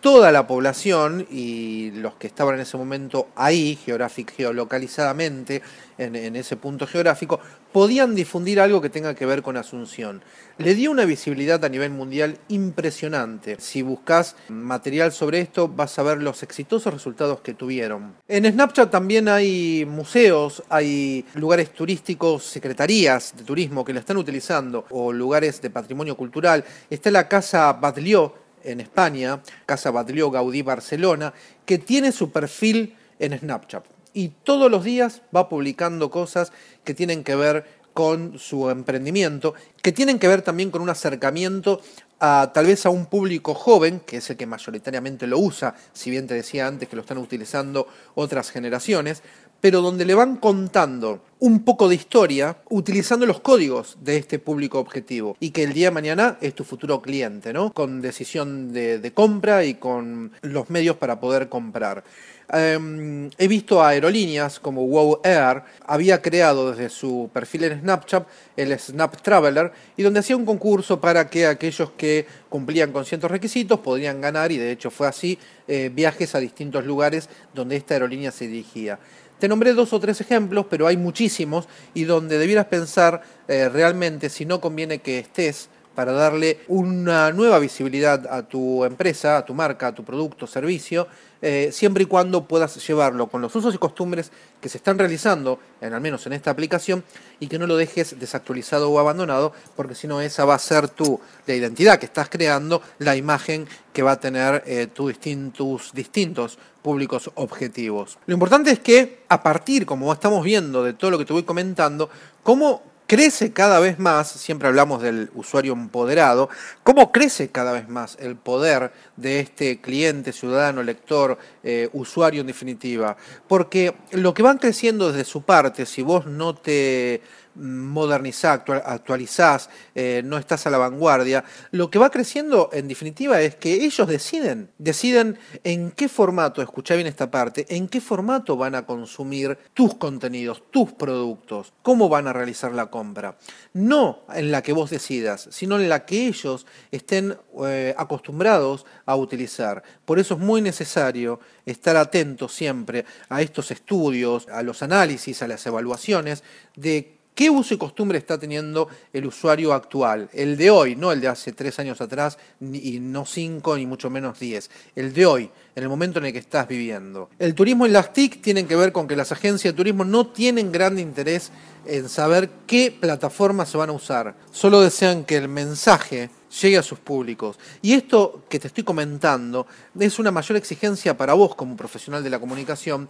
[0.00, 5.62] toda la población y los que estaban en ese momento ahí, geográfico, geolocalizadamente,
[5.98, 7.40] en, en, ese punto geográfico,
[7.72, 10.22] podían difundir algo que tenga que ver con Asunción.
[10.58, 13.56] Le dio una visibilidad a nivel mundial impresionante.
[13.58, 18.14] Si buscas material sobre esto, vas a ver los exitosos resultados que tuvieron.
[18.28, 24.86] En Snapchat también hay museos, hay lugares turísticos, secretarías de turismo que lo están utilizando,
[24.90, 26.64] o lugares de patrimonio cultural.
[26.90, 31.32] Está la Casa Batlió, en España, Casa Batlló Gaudí Barcelona,
[31.64, 33.84] que tiene su perfil en Snapchat.
[34.14, 36.52] Y todos los días va publicando cosas
[36.84, 41.80] que tienen que ver con su emprendimiento, que tienen que ver también con un acercamiento
[42.20, 46.10] a tal vez a un público joven, que es el que mayoritariamente lo usa, si
[46.10, 49.22] bien te decía antes que lo están utilizando otras generaciones,
[49.60, 54.78] pero donde le van contando un poco de historia utilizando los códigos de este público
[54.78, 57.72] objetivo y que el día de mañana es tu futuro cliente, ¿no?
[57.72, 62.04] Con decisión de, compra y con los medios para poder comprar.
[62.50, 68.26] Em, he visto a aerolíneas como Wow Air, había creado desde su perfil en Snapchat
[68.56, 73.30] el Snap Traveler y donde hacía un concurso para que aquellos que cumplían con ciertos
[73.30, 77.94] requisitos podrían ganar y de hecho fue así eh, viajes a distintos lugares donde esta
[77.94, 78.98] aerolínea se dirigía.
[79.38, 84.30] Te nombré dos o tres ejemplos, pero hay muchísimos y donde debieras pensar eh, realmente
[84.30, 89.52] si no conviene que estés para darle una nueva visibilidad a tu empresa, a tu
[89.52, 91.08] marca, a tu producto, servicio,
[91.42, 94.30] eh, siempre y cuando puedas llevarlo con los usos y costumbres
[94.60, 97.02] que se están realizando, en, al menos en esta aplicación,
[97.40, 100.88] y que no lo dejes desactualizado o abandonado, porque si no esa va a ser
[100.88, 106.60] tu, la identidad que estás creando, la imagen que va a tener eh, tus distintos
[106.80, 108.18] públicos objetivos.
[108.26, 111.42] Lo importante es que a partir, como estamos viendo de todo lo que te voy
[111.42, 112.08] comentando,
[112.44, 116.50] cómo crece cada vez más, siempre hablamos del usuario empoderado,
[116.84, 122.46] cómo crece cada vez más el poder de este cliente, ciudadano, lector, eh, usuario en
[122.46, 123.16] definitiva.
[123.48, 127.22] Porque lo que van creciendo desde su parte, si vos no te
[127.58, 133.56] modernizás, actualizás, eh, no estás a la vanguardia, lo que va creciendo en definitiva es
[133.56, 138.74] que ellos deciden, deciden en qué formato, escucha bien esta parte, en qué formato van
[138.74, 143.36] a consumir tus contenidos, tus productos, cómo van a realizar la compra.
[143.72, 149.16] No en la que vos decidas, sino en la que ellos estén eh, acostumbrados a
[149.16, 149.82] utilizar.
[150.04, 155.48] Por eso es muy necesario estar atento siempre a estos estudios, a los análisis, a
[155.48, 156.42] las evaluaciones
[156.76, 160.28] de ¿Qué uso y costumbre está teniendo el usuario actual?
[160.32, 164.10] El de hoy, no el de hace tres años atrás, y no cinco, ni mucho
[164.10, 164.68] menos diez.
[164.96, 167.30] El de hoy, en el momento en el que estás viviendo.
[167.38, 170.26] El turismo y las TIC tienen que ver con que las agencias de turismo no
[170.26, 171.52] tienen gran interés
[171.86, 174.34] en saber qué plataformas se van a usar.
[174.50, 177.58] Solo desean que el mensaje llegue a sus públicos.
[177.82, 179.66] Y esto que te estoy comentando
[179.98, 183.08] es una mayor exigencia para vos como profesional de la comunicación,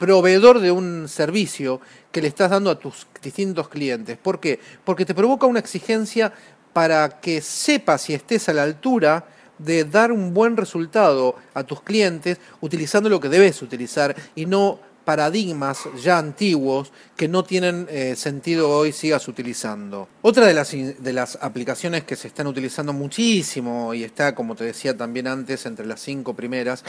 [0.00, 4.16] proveedor de un servicio que le estás dando a tus distintos clientes.
[4.16, 4.58] ¿Por qué?
[4.82, 6.32] Porque te provoca una exigencia
[6.72, 9.26] para que sepas y estés a la altura
[9.58, 14.80] de dar un buen resultado a tus clientes utilizando lo que debes utilizar y no
[15.04, 20.08] paradigmas ya antiguos que no tienen eh, sentido hoy sigas utilizando.
[20.22, 24.64] Otra de las, de las aplicaciones que se están utilizando muchísimo y está, como te
[24.64, 26.84] decía también antes, entre las cinco primeras,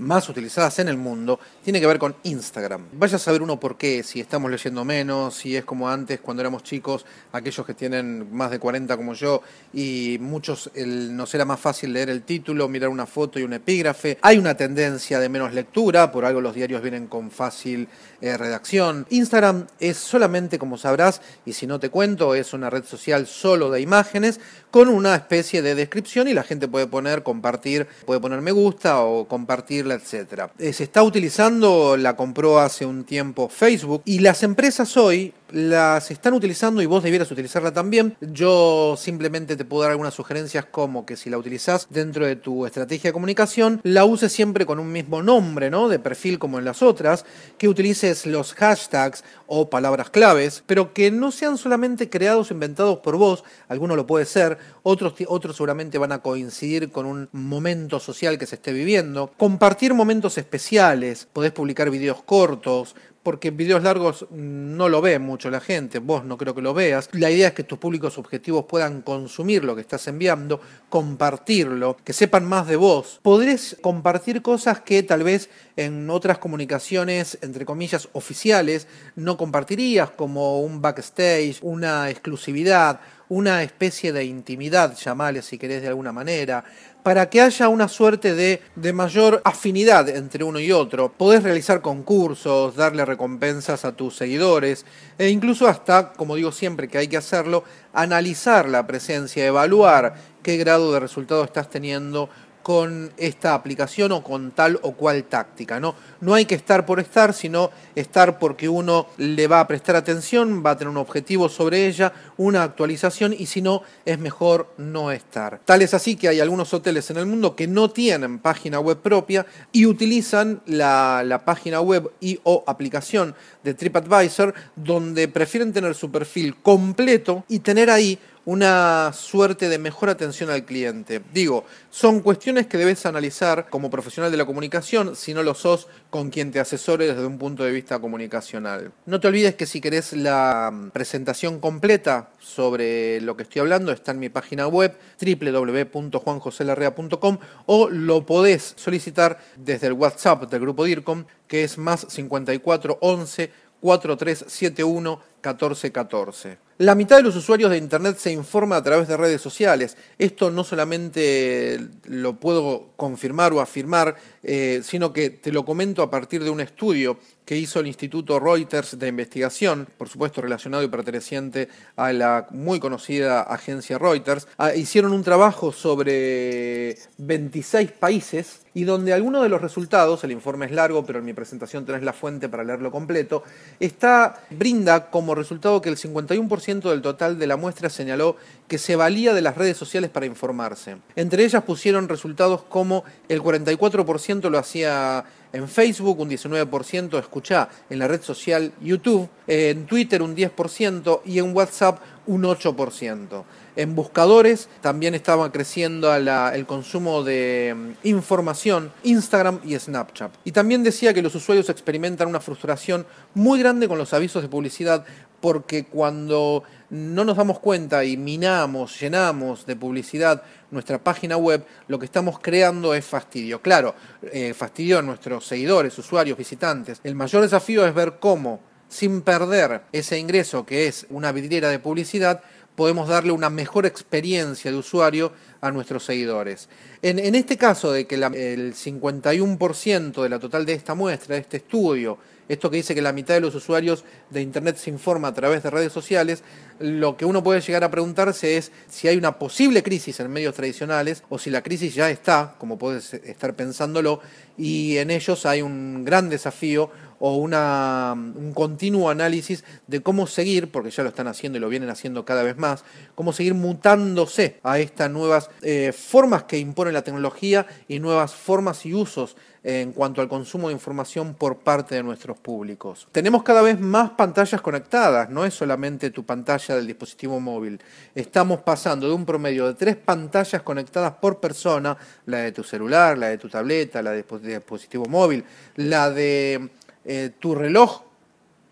[0.00, 2.86] más utilizadas en el mundo tiene que ver con Instagram.
[2.92, 6.40] Vaya a saber uno por qué, si estamos leyendo menos, si es como antes cuando
[6.40, 11.60] éramos chicos, aquellos que tienen más de 40 como yo, y muchos nos era más
[11.60, 14.18] fácil leer el título, mirar una foto y un epígrafe.
[14.22, 17.88] Hay una tendencia de menos lectura, por algo los diarios vienen con fácil
[18.20, 19.06] eh, redacción.
[19.10, 23.70] Instagram es solamente, como sabrás, y si no te cuento, es una red social solo
[23.70, 28.40] de imágenes con una especie de descripción y la gente puede poner, compartir, puede poner
[28.40, 30.50] me gusta o compartir etcétera.
[30.58, 36.10] Eh, se está utilizando, la compró hace un tiempo Facebook y las empresas hoy las
[36.10, 38.16] están utilizando y vos debieras utilizarla también.
[38.20, 42.66] Yo simplemente te puedo dar algunas sugerencias como que si la utilizás dentro de tu
[42.66, 45.88] estrategia de comunicación, la uses siempre con un mismo nombre, ¿no?
[45.88, 47.24] De perfil como en las otras,
[47.58, 52.98] que utilices los hashtags o palabras claves, pero que no sean solamente creados o inventados
[52.98, 58.00] por vos, alguno lo puede ser, otros, otros seguramente van a coincidir con un momento
[58.00, 59.32] social que se esté viviendo.
[59.36, 65.60] Compartir momentos especiales, podés publicar videos cortos, porque videos largos no lo ve mucho la
[65.60, 67.08] gente, vos no creo que lo veas.
[67.12, 72.12] La idea es que tus públicos objetivos puedan consumir lo que estás enviando, compartirlo, que
[72.12, 73.20] sepan más de vos.
[73.22, 80.60] Podés compartir cosas que tal vez en otras comunicaciones, entre comillas, oficiales, no compartirías, como
[80.60, 83.00] un backstage, una exclusividad,
[83.30, 86.64] una especie de intimidad, llamale si querés de alguna manera,
[87.04, 91.12] para que haya una suerte de, de, mayor afinidad entre uno y otro.
[91.12, 94.84] Podés realizar concursos, darle recompensas a tus seguidores
[95.16, 97.62] e incluso hasta, como digo siempre que hay que hacerlo,
[97.92, 102.28] analizar la presencia, evaluar qué grado de resultado estás teniendo
[102.62, 105.80] con esta aplicación o con tal o cual táctica.
[105.80, 105.94] ¿no?
[106.20, 110.62] no hay que estar por estar, sino estar porque uno le va a prestar atención,
[110.64, 115.10] va a tener un objetivo sobre ella, una actualización y si no, es mejor no
[115.10, 115.60] estar.
[115.64, 118.98] Tal es así que hay algunos hoteles en el mundo que no tienen página web
[118.98, 125.94] propia y utilizan la, la página web y o aplicación de TripAdvisor donde prefieren tener
[125.94, 131.20] su perfil completo y tener ahí una suerte de mejor atención al cliente.
[131.32, 135.88] Digo, son cuestiones que debes analizar como profesional de la comunicación, si no lo sos,
[136.08, 138.92] con quien te asesore desde un punto de vista comunicacional.
[139.06, 143.92] No te olvides que si querés la mm, presentación completa sobre lo que estoy hablando,
[143.92, 150.84] está en mi página web www.juanjoselarrea.com o lo podés solicitar desde el WhatsApp del grupo
[150.84, 153.50] DIRCOM, que es más 54 11
[153.80, 156.69] 4371 1414.
[156.80, 159.98] La mitad de los usuarios de Internet se informa a través de redes sociales.
[160.16, 166.10] Esto no solamente lo puedo confirmar o afirmar, eh, sino que te lo comento a
[166.10, 170.88] partir de un estudio que hizo el Instituto Reuters de Investigación, por supuesto relacionado y
[170.88, 174.46] perteneciente a la muy conocida agencia Reuters.
[174.56, 180.66] Ah, hicieron un trabajo sobre 26 países y donde algunos de los resultados, el informe
[180.66, 183.42] es largo, pero en mi presentación tenés la fuente para leerlo completo,
[183.80, 188.36] está, brinda como resultado que el 51% del total de la muestra señaló
[188.68, 190.98] que se valía de las redes sociales para informarse.
[191.16, 197.98] Entre ellas pusieron resultados como el 44% lo hacía en Facebook, un 19%, escuchá, en
[197.98, 203.44] la red social YouTube, en Twitter un 10% y en WhatsApp un 8%.
[203.76, 210.32] En buscadores también estaba creciendo el consumo de mm, información, Instagram y Snapchat.
[210.44, 214.48] Y también decía que los usuarios experimentan una frustración muy grande con los avisos de
[214.48, 215.04] publicidad
[215.40, 221.98] porque cuando no nos damos cuenta y minamos, llenamos de publicidad nuestra página web, lo
[221.98, 223.60] que estamos creando es fastidio.
[223.60, 223.94] Claro,
[224.32, 227.00] eh, fastidio a nuestros seguidores, usuarios, visitantes.
[227.04, 231.78] El mayor desafío es ver cómo, sin perder ese ingreso que es una vidriera de
[231.78, 232.42] publicidad,
[232.80, 236.66] podemos darle una mejor experiencia de usuario a nuestros seguidores.
[237.02, 241.58] En, este caso de que el 51% de la total de esta muestra, de este
[241.58, 242.16] estudio,
[242.48, 245.62] esto que dice que la mitad de los usuarios de Internet se informa a través
[245.62, 246.42] de redes sociales,
[246.78, 250.54] lo que uno puede llegar a preguntarse es si hay una posible crisis en medios
[250.54, 254.20] tradicionales o si la crisis ya está, como puedes estar pensándolo,
[254.56, 256.90] y en ellos hay un gran desafío
[257.20, 261.68] o una, un continuo análisis de cómo seguir, porque ya lo están haciendo y lo
[261.68, 262.82] vienen haciendo cada vez más,
[263.14, 268.84] cómo seguir mutándose a estas nuevas eh, formas que impone la tecnología y nuevas formas
[268.86, 273.06] y usos en cuanto al consumo de información por parte de nuestros públicos.
[273.12, 277.80] Tenemos cada vez más pantallas conectadas, no es solamente tu pantalla del dispositivo móvil.
[278.14, 281.96] Estamos pasando de un promedio de tres pantallas conectadas por persona,
[282.26, 285.44] la de tu celular, la de tu tableta, la de dispositivo móvil,
[285.76, 286.70] la de
[287.04, 288.02] eh, tu reloj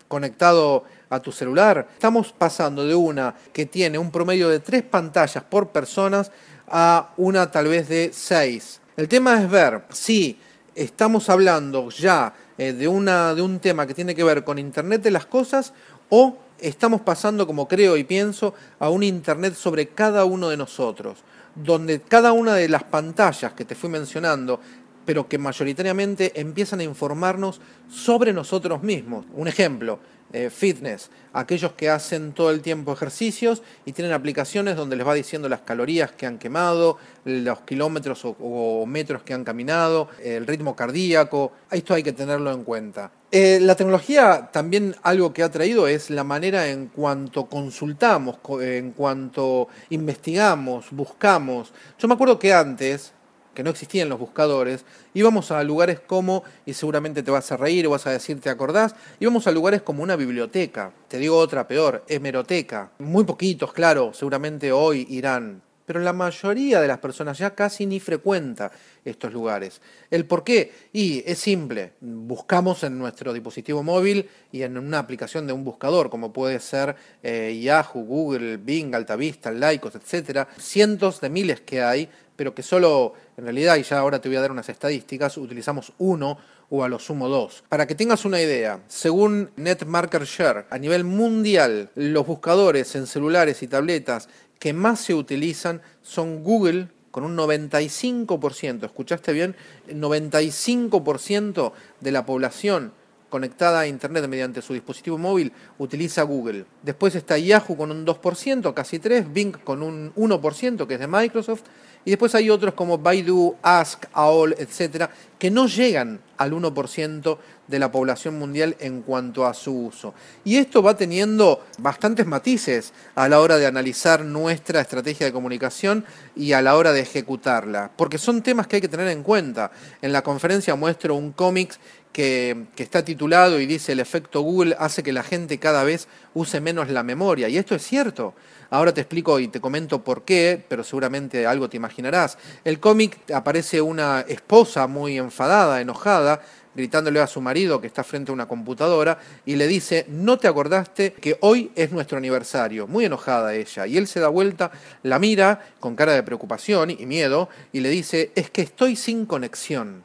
[0.09, 1.89] conectado a tu celular.
[1.93, 6.31] Estamos pasando de una que tiene un promedio de tres pantallas por personas
[6.67, 8.81] a una tal vez de seis.
[8.97, 10.39] El tema es ver si
[10.75, 15.03] estamos hablando ya eh, de, una, de un tema que tiene que ver con Internet
[15.03, 15.73] de las cosas
[16.09, 21.19] o estamos pasando, como creo y pienso, a un Internet sobre cada uno de nosotros,
[21.55, 24.61] donde cada una de las pantallas que te fui mencionando
[25.09, 29.25] pero que mayoritariamente empiezan a informarnos sobre nosotros mismos.
[29.33, 30.01] Un ejemplo,
[30.35, 35.15] eh, fitness, aquellos que hacen todo el tiempo ejercicios y tienen aplicaciones donde les va
[35.15, 40.77] diciendo las calorías que han quemado, los kilómetros o, metros que han caminado, el ritmo
[40.77, 43.11] cardíaco, esto hay que tenerlo en cuenta.
[43.33, 48.93] Eh, la tecnología también algo que ha traído es la manera en cuanto consultamos, en
[48.93, 51.73] cuanto investigamos, buscamos.
[51.99, 53.15] Yo me acuerdo que antes,
[53.59, 54.85] que no existían los buscadores,
[55.15, 58.51] íbamos a lugares como, y seguramente te vas a reír o vas a decir, ¿te
[58.51, 58.95] acordás?
[59.19, 62.93] Íbamos a lugares como una biblioteca, te digo otra peor, hemeroteca.
[63.01, 67.99] Muy poquitos, claro, seguramente hoy irán, pero la mayoría de las personas ya casi ni
[67.99, 68.71] frecuenta
[69.05, 69.81] estos lugares.
[70.09, 70.71] ¿El por qué?
[70.93, 76.11] Y es simple, buscamos en nuestro dispositivo móvil y en una aplicación de un buscador,
[76.11, 76.95] como puede ser
[77.25, 82.09] eh, Yahoo, Google, Bing, Altavista, Lycos, etcétera, cientos de miles que hay
[82.39, 85.93] pero que solo, en realidad, y ya ahora te voy a dar unas estadísticas, utilizamos
[85.99, 86.39] uno
[86.71, 87.65] o a lo sumo dos.
[87.69, 93.65] Para que tengas una idea, según NetMarker Share, a nivel mundial, los buscadores en celulares
[93.65, 94.29] y tabletas
[94.61, 99.57] que más se utilizan son Google, con un 95%, escuchaste bien,
[99.89, 102.93] 95% de la población
[103.29, 106.65] conectada a Internet mediante su dispositivo móvil utiliza Google.
[106.83, 111.07] Después está Yahoo con un 2%, casi 3%, Bing con un 1%, que es de
[111.07, 111.63] Microsoft,
[112.09, 117.79] y después hay otros como Baidu, Ask, AOL, etcétera, que no llegan al 1% de
[117.79, 120.15] la población mundial en cuanto a su uso.
[120.43, 126.07] Y esto va teniendo bastantes matices a la hora de analizar nuestra estrategia de comunicación
[126.35, 129.71] y a la hora de ejecutarla, porque son temas que hay que tener en cuenta.
[130.01, 131.75] En la conferencia muestro un cómic
[132.13, 136.61] que, está titulado y dice el efecto Google hace que la gente cada vez use
[136.61, 137.49] menos la memoria.
[137.49, 138.35] Y esto es cierto.
[138.71, 142.37] Ahora te explico y te comento por qué, pero seguramente algo te imaginarás.
[142.65, 146.43] El cómic aparece una esposa muy enfadada, enojada,
[146.75, 150.49] gritándole a su marido que está frente a una computadora y le dice, no te
[150.49, 152.87] acordaste que hoy es nuestro aniversario.
[152.87, 153.87] Muy enojada ella.
[153.87, 154.71] Y él se da vuelta,
[155.03, 159.25] la mira con cara de preocupación y miedo y le dice, es que estoy sin
[159.25, 160.03] conexión.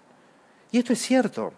[0.71, 1.53] Y esto es cierto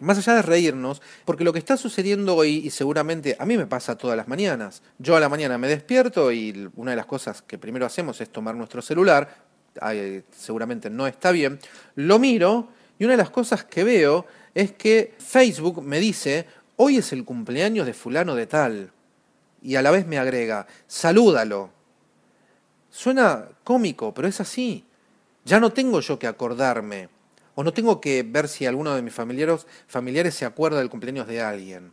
[0.00, 3.66] más allá de reírnos, porque lo que está sucediendo hoy, y seguramente a mí me
[3.66, 7.42] pasa todas las mañanas, yo a la mañana me despierto y una de las cosas
[7.42, 9.36] que primero hacemos es tomar nuestro celular,
[10.36, 11.58] seguramente no está bien,
[11.96, 12.68] lo miro
[12.98, 17.24] y una de las cosas que veo es que Facebook me dice, hoy es el
[17.24, 18.90] cumpleaños de fulano de tal,
[19.62, 21.70] y a la vez me agrega, salúdalo.
[22.90, 24.84] Suena cómico, pero es así.
[25.44, 27.08] Ya no tengo yo que acordarme
[27.54, 31.26] o no tengo que ver si alguno de mis familiares, familiares se acuerda del cumpleaños
[31.26, 31.92] de alguien.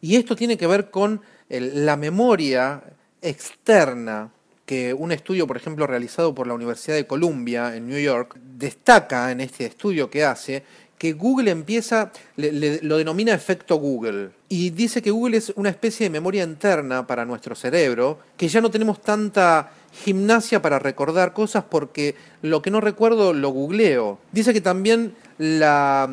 [0.00, 2.82] Y esto tiene que ver con la memoria
[3.22, 4.30] externa
[4.64, 9.30] que un estudio, por ejemplo, realizado por la Universidad de Columbia en New York, destaca
[9.30, 10.64] en este estudio que hace
[10.98, 16.10] que Google empieza, lo denomina efecto Google, y dice que Google es una especie de
[16.10, 19.70] memoria interna para nuestro cerebro, que ya no tenemos tanta
[20.04, 24.18] gimnasia para recordar cosas porque lo que no recuerdo lo googleo.
[24.32, 26.08] Dice que también la,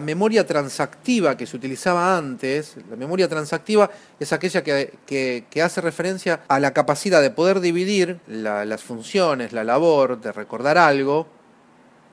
[0.00, 6.60] memoria transactiva que se utilizaba antes, la memoria transactiva es aquella que, hace referencia a
[6.60, 11.26] la capacidad de poder dividir las funciones, la labor de recordar algo,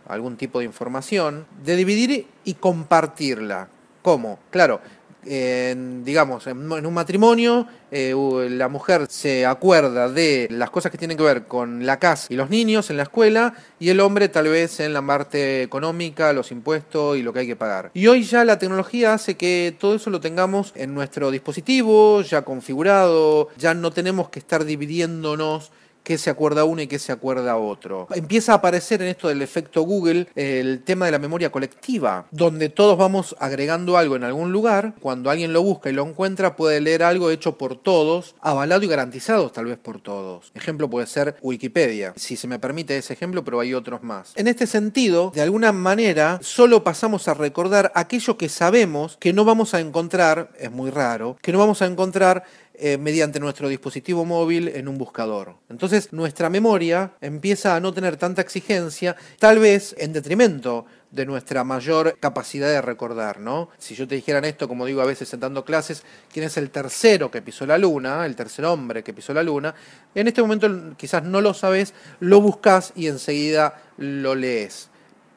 [0.07, 3.70] algún tipo de información, de dividir y compartirla.
[4.01, 4.39] ¿Cómo?
[4.49, 4.82] Claro,
[5.24, 8.16] digamos, en, un matrimonio, eh,
[8.50, 12.36] la mujer se acuerda de las cosas que tienen que ver con la casa y
[12.36, 16.52] los niños en la escuela y el hombre tal vez en la parte económica, los
[16.52, 17.92] impuestos y lo que hay que pagar.
[17.94, 22.42] Y hoy ya la tecnología hace que todo eso lo tengamos en nuestro dispositivo, ya
[22.44, 25.72] configurado, ya no tenemos que estar dividiéndonos
[26.04, 28.08] qué se acuerda uno y qué se acuerda otro.
[28.14, 32.70] Empieza a aparecer en esto del efecto Google el tema de la memoria colectiva, donde
[32.70, 36.82] todos vamos agregando algo en algún lugar, cuando alguien lo busca y lo encuentra puede
[36.82, 40.52] leer algo hecho por todos, avalado y garantizado tal vez por todos.
[40.56, 44.34] Ejemplo puede ser Wikipedia, si se me permite ese ejemplo, pero hay otros más.
[44.36, 49.45] En este sentido, de alguna manera, solo pasamos a recordar aquello que sabemos que no
[49.45, 52.43] vamos a encontrar, es muy raro, que no vamos a encontrar
[52.84, 55.56] eh, mediante nuestro dispositivo móvil en un buscador.
[55.70, 61.64] Entonces nuestra memoria empieza a no tener tanta exigencia, tal vez en detrimento de nuestra
[61.64, 63.70] mayor capacidad de recordar, ¿no?
[63.78, 66.02] Si yo te dijeran esto, como digo a veces sentando clases,
[66.34, 69.76] quién es el tercero que pisó la luna, el tercer hombre que pisó la luna,
[70.16, 74.90] en este momento quizás no lo sabes, lo buscas y enseguida lo lees.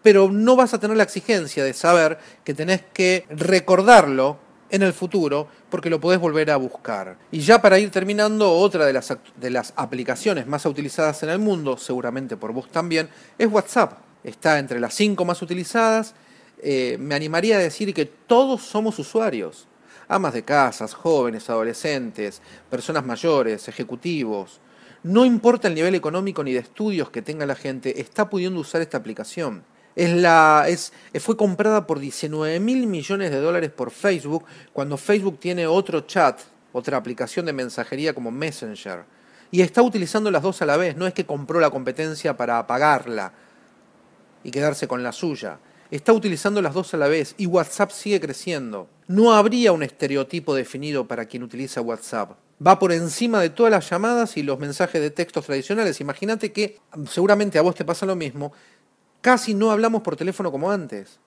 [0.02, 4.43] Pero no vas a tener la exigencia de saber que tenés que recordarlo
[4.74, 7.16] en el futuro porque lo podés volver a buscar.
[7.30, 11.38] Y ya para ir terminando, otra de las, de las aplicaciones más utilizadas en el
[11.38, 13.08] mundo, seguramente por vos también,
[13.38, 13.98] es WhatsApp.
[14.24, 16.14] Está entre las cinco más utilizadas.
[16.60, 19.68] Eh, me animaría a decir que todos somos usuarios.
[20.08, 24.60] Amas de casas, jóvenes, adolescentes, personas mayores, ejecutivos.
[25.04, 28.80] No importa el nivel económico ni de estudios que tenga la gente, está pudiendo usar
[28.80, 29.62] esta aplicación.
[29.96, 35.38] Es la, es, fue comprada por 19 mil millones de dólares por Facebook, cuando Facebook
[35.38, 36.40] tiene otro chat,
[36.72, 39.04] otra aplicación de mensajería como Messenger.
[39.50, 42.58] Y está utilizando las dos a la vez, no es que compró la competencia para
[42.58, 43.32] apagarla
[44.42, 45.58] y quedarse con la suya.
[45.90, 48.88] Está utilizando las dos a la vez y WhatsApp sigue creciendo.
[49.06, 52.32] No habría un estereotipo definido para quien utiliza WhatsApp.
[52.64, 56.00] Va por encima de todas las llamadas y los mensajes de textos tradicionales.
[56.00, 58.52] Imagínate que seguramente a vos te pasa lo mismo
[59.24, 61.18] Casi no hablamos por teléfono como antes.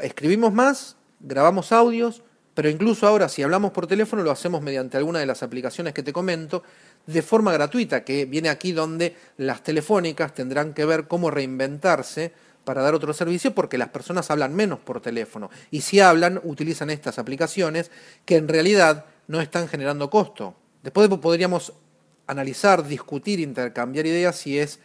[0.00, 2.24] Escribimos más, grabamos audios,
[2.54, 6.02] pero incluso ahora si hablamos por teléfono lo hacemos mediante alguna de las aplicaciones que
[6.02, 6.64] te comento
[7.06, 12.32] de forma gratuita, que viene aquí donde las telefónicas tendrán que ver cómo reinventarse
[12.64, 16.90] para dar otro servicio porque las personas hablan menos por teléfono y si hablan utilizan
[16.90, 17.92] estas aplicaciones
[18.24, 20.56] que en realidad no están generando costo.
[20.82, 21.74] Después podríamos
[22.26, 24.80] analizar, discutir, intercambiar ideas si es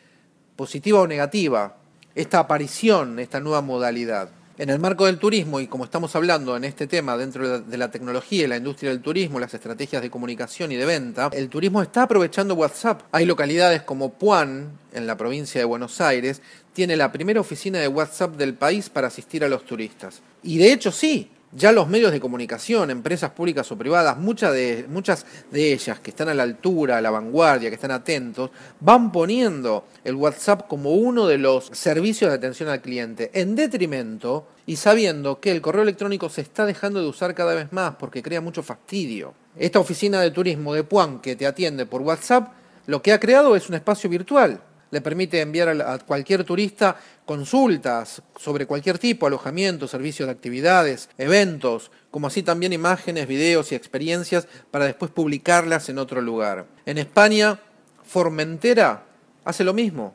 [0.56, 1.78] positiva o negativa
[2.16, 4.30] esta aparición, esta nueva modalidad.
[4.56, 7.90] En el marco del turismo, y como estamos hablando en este tema dentro de la
[7.90, 11.82] tecnología y la industria del turismo, las estrategias de comunicación y de venta, el turismo
[11.82, 13.02] está aprovechando WhatsApp.
[13.12, 17.88] Hay localidades como Puan, en la provincia de Buenos Aires, tiene la primera oficina de
[17.88, 20.22] WhatsApp del país para asistir a los turistas.
[20.44, 24.86] Y de hecho sí, ya los medios de comunicación, empresas públicas o privadas, muchas de,
[24.90, 28.50] muchas de ellas que están a la altura, a la vanguardia, que están atentos,
[28.80, 34.48] van poniendo el WhatsApp como uno de los servicios de atención al cliente, en detrimento
[34.66, 38.24] y sabiendo que el correo electrónico se está dejando de usar cada vez más porque
[38.24, 39.34] crea mucho fastidio.
[39.56, 42.52] Esta oficina de turismo de Puan que te atiende por WhatsApp,
[42.88, 44.62] lo que ha creado es un espacio virtual
[44.94, 51.90] le permite enviar a cualquier turista consultas sobre cualquier tipo, alojamiento, servicios de actividades, eventos,
[52.12, 56.68] como así también imágenes, videos y experiencias para después publicarlas en otro lugar.
[56.86, 57.60] En España,
[58.04, 59.06] Formentera
[59.44, 60.14] hace lo mismo.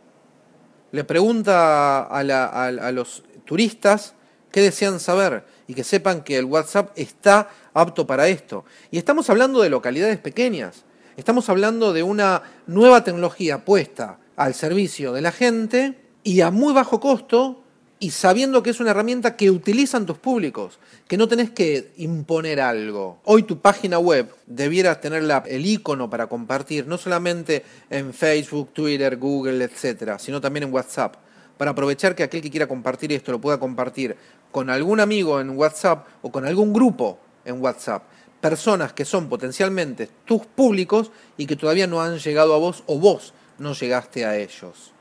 [0.92, 4.14] Le pregunta a, a los turistas
[4.52, 8.64] qué desean saber y que sepan que el WhatsApp está apto para esto.
[8.92, 10.84] Y estamos hablando de localidades pequeñas.
[11.16, 16.72] Estamos hablando de una nueva tecnología puesta al servicio de la gente y a muy
[16.72, 17.64] bajo costo
[17.98, 20.78] y sabiendo que es una herramienta que utilizan tus públicos,
[21.08, 23.18] que no tenés que imponer algo.
[23.24, 29.16] Hoy tu página web debiera tener el icono para compartir, no solamente en Facebook, Twitter,
[29.16, 31.16] Google, etcétera, sino también en WhatsApp,
[31.56, 34.14] para aprovechar que aquel que quiera compartir esto lo pueda compartir
[34.52, 38.04] con algún amigo en WhatsApp o con algún grupo en WhatsApp.
[38.40, 43.00] Personas que son potencialmente tus públicos y que todavía no han llegado a vos o
[43.00, 44.92] vos no llegaste a ellos.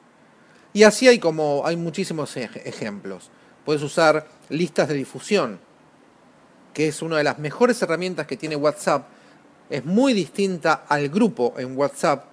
[0.74, 3.32] Y así hay como hay muchísimos ejemplos.
[3.66, 5.60] Puedes usar listas de difusión,
[6.74, 9.08] que es una de las mejores herramientas que tiene WhatsApp.
[9.70, 12.26] Es muy distinta al grupo en WhatsApp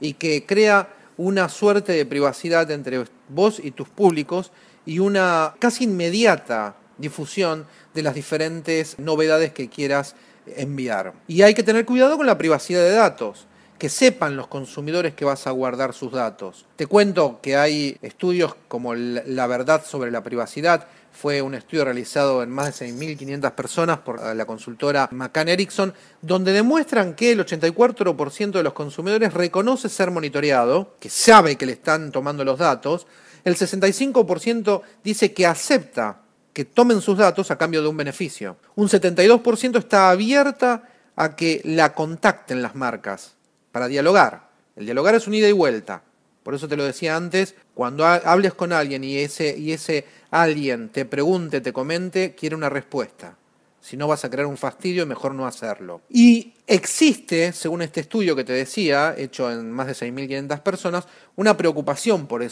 [0.00, 4.50] y que crea una suerte de privacidad entre vos y tus públicos
[4.84, 10.14] y una casi inmediata difusión de las diferentes novedades que quieras
[10.46, 11.14] enviar.
[11.26, 13.46] Y hay que tener cuidado con la privacidad de datos
[13.78, 16.66] que sepan los consumidores que vas a guardar sus datos.
[16.76, 22.42] Te cuento que hay estudios como La verdad sobre la privacidad, fue un estudio realizado
[22.42, 28.50] en más de 6.500 personas por la consultora McCann Erickson, donde demuestran que el 84%
[28.50, 33.06] de los consumidores reconoce ser monitoreado, que sabe que le están tomando los datos,
[33.44, 36.20] el 65% dice que acepta
[36.52, 38.56] que tomen sus datos a cambio de un beneficio.
[38.74, 43.33] Un 72% está abierta a que la contacten las marcas
[43.74, 44.50] para dialogar.
[44.76, 46.04] El dialogar es un ida y vuelta.
[46.44, 50.90] Por eso te lo decía antes, cuando hables con alguien y ese, y ese alguien
[50.90, 53.36] te pregunte, te comente, quiere una respuesta.
[53.80, 56.02] Si no vas a crear un fastidio, mejor no hacerlo.
[56.08, 61.56] Y existe, según este estudio que te decía, hecho en más de 6.500 personas, una
[61.56, 62.46] preocupación por,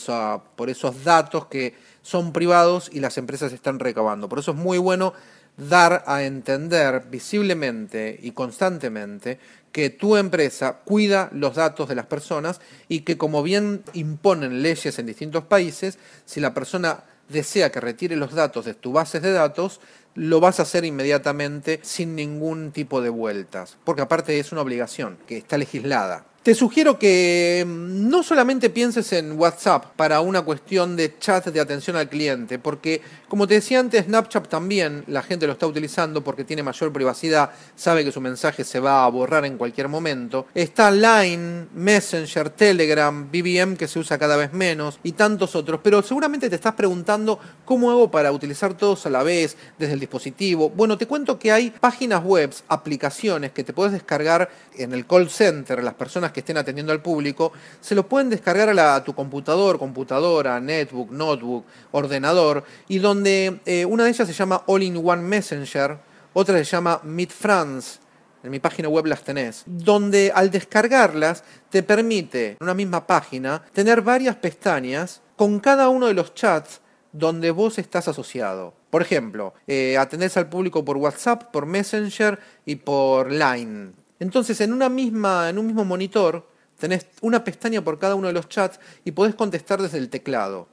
[0.57, 4.29] por esos datos que son privados y las empresas están recabando.
[4.29, 5.14] Por eso es muy bueno
[5.57, 9.39] dar a entender visiblemente y constantemente
[9.73, 14.99] que tu empresa cuida los datos de las personas y que como bien imponen leyes
[14.99, 19.33] en distintos países, si la persona desea que retire los datos de tus bases de
[19.33, 19.81] datos,
[20.14, 25.18] lo vas a hacer inmediatamente sin ningún tipo de vueltas, porque aparte es una obligación
[25.27, 26.27] que está legislada.
[26.43, 31.61] Te sugiero que mm, no solamente pienses en WhatsApp para una cuestión de chat de
[31.61, 36.24] atención al cliente, porque como te decía antes, Snapchat también la gente lo está utilizando
[36.24, 40.47] porque tiene mayor privacidad, sabe que su mensaje se va a borrar en cualquier momento.
[40.53, 46.03] Está Line, Messenger, Telegram, BBM que se usa cada vez menos y tantos otros, pero
[46.03, 50.70] seguramente te estás preguntando cómo hago para utilizar todos a la vez desde el dispositivo.
[50.70, 55.30] Bueno, te cuento que hay páginas web, aplicaciones que te puedes descargar en el call
[55.30, 59.78] center, las personas que estén atendiendo al público, se lo pueden descargar a, tu computador,
[59.78, 65.99] computadora, netbook, notebook, ordenador, y donde eh, una de ellas se llama All-in-One Messenger,
[66.33, 68.01] otra se llama Meet Friends,
[68.43, 73.62] en mi página web las tenés, donde al descargarlas te permite en una misma página
[73.72, 76.80] tener varias pestañas con cada uno de los chats
[77.12, 78.74] donde vos estás asociado.
[78.91, 83.93] Por ejemplo, eh, atendés al público por WhatsApp, por Messenger y por Line.
[84.23, 86.49] Entonces, en, una misma, en un mismo monitor
[86.79, 90.68] tenés una pestaña por cada uno de los chats y podés contestar desde el teclado.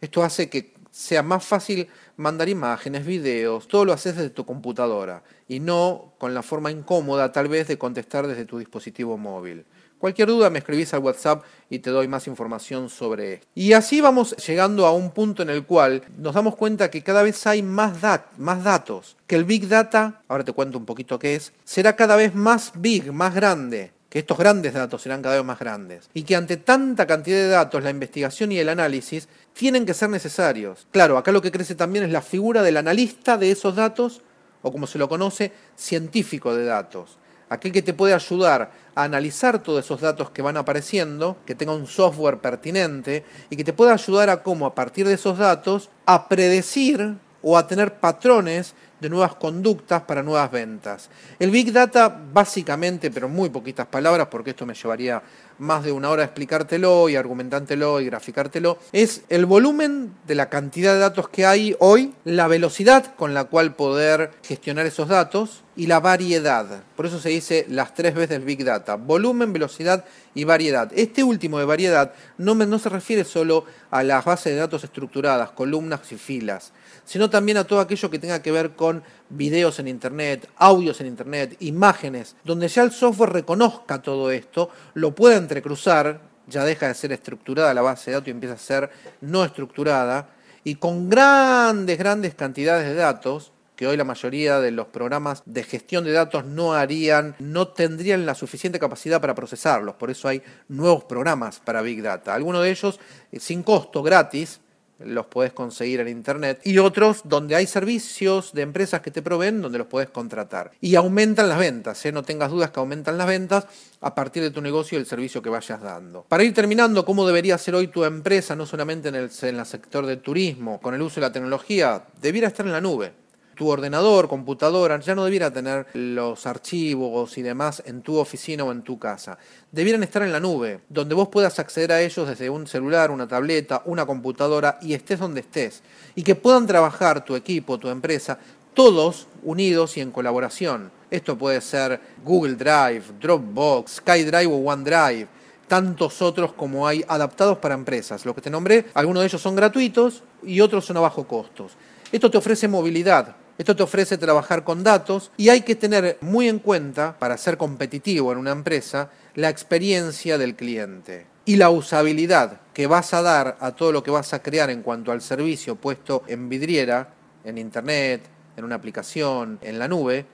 [0.00, 1.86] Esto hace que sea más fácil
[2.16, 7.30] mandar imágenes, videos, todo lo haces desde tu computadora y no con la forma incómoda
[7.30, 9.64] tal vez de contestar desde tu dispositivo móvil.
[9.98, 13.46] Cualquier duda me escribís al WhatsApp y te doy más información sobre esto.
[13.54, 17.24] Y así vamos llegando a un punto en el cual nos damos cuenta que cada
[17.24, 17.98] vez hay más,
[18.36, 22.14] más datos, que el Big Data, ahora te cuento un poquito qué es, será cada
[22.14, 26.22] vez más big, más grande, que estos grandes datos serán cada vez más grandes y
[26.22, 30.86] que ante tanta cantidad de datos la investigación y el análisis tienen que ser necesarios.
[30.92, 34.22] Claro, acá lo que crece también es la figura del analista de esos datos
[34.62, 37.18] o como se lo conoce, científico de datos
[37.48, 41.72] aquel que te puede ayudar a analizar todos esos datos que van apareciendo, que tenga
[41.72, 45.90] un software pertinente y que te pueda ayudar a cómo a partir de esos datos
[46.06, 51.08] a predecir o a tener patrones de nuevas conductas para nuevas ventas.
[51.38, 55.22] El Big Data, básicamente, pero muy poquitas palabras, porque esto me llevaría
[55.58, 60.94] más de una hora explicártelo y argumentártelo y graficártelo, es el volumen de la cantidad
[60.94, 65.86] de datos que hay hoy, la velocidad con la cual poder gestionar esos datos y
[65.86, 66.82] la variedad.
[66.96, 70.04] Por eso se dice las tres veces Big Data, volumen, velocidad
[70.34, 70.90] y variedad.
[70.94, 75.50] Este último de variedad no, no se refiere solo a las bases de datos estructuradas,
[75.50, 76.72] columnas y filas,
[77.04, 81.06] sino también a todo aquello que tenga que ver con videos en Internet, audios en
[81.06, 86.94] Internet, imágenes, donde ya el software reconozca todo esto, lo pueda entrecruzar, ya deja de
[86.94, 90.30] ser estructurada la base de datos y empieza a ser no estructurada,
[90.64, 95.62] y con grandes, grandes cantidades de datos, que hoy la mayoría de los programas de
[95.62, 99.94] gestión de datos no harían, no tendrían la suficiente capacidad para procesarlos.
[99.94, 102.34] Por eso hay nuevos programas para Big Data.
[102.34, 102.98] Algunos de ellos
[103.30, 104.60] eh, sin costo, gratis,
[104.98, 109.62] los puedes conseguir en internet y otros donde hay servicios de empresas que te proveen
[109.62, 112.12] donde los puedes contratar y aumentan las ventas, ¿eh?
[112.12, 113.66] no tengas dudas que aumentan las ventas
[114.00, 116.24] a partir de tu negocio y el servicio que vayas dando.
[116.28, 119.66] Para ir terminando, ¿cómo debería ser hoy tu empresa, no solamente en el, en el
[119.66, 122.04] sector del turismo, con el uso de la tecnología?
[122.20, 123.12] Debiera estar en la nube
[123.58, 128.70] tu ordenador, computadora, ya no debiera tener los archivos y demás en tu oficina o
[128.70, 129.36] en tu casa.
[129.72, 133.26] Debieran estar en la nube, donde vos puedas acceder a ellos desde un celular, una
[133.26, 135.82] tableta, una computadora y estés donde estés.
[136.14, 138.38] Y que puedan trabajar tu equipo, tu empresa,
[138.74, 140.92] todos unidos y en colaboración.
[141.10, 145.26] Esto puede ser Google Drive, Dropbox, SkyDrive o OneDrive
[145.66, 148.24] tantos otros como hay adaptados para empresas.
[148.24, 151.72] Los que te nombré, algunos de ellos son gratuitos y otros son a bajo costos.
[152.10, 156.48] Esto te ofrece movilidad, esto te ofrece trabajar con datos y hay que tener muy
[156.48, 162.60] en cuenta, para ser competitivo en una empresa, la experiencia del cliente y la usabilidad
[162.72, 165.74] que vas a dar a todo lo que vas a crear en cuanto al servicio
[165.74, 167.08] puesto en vidriera,
[167.42, 168.22] en internet,
[168.56, 170.24] en una aplicación, en la nube,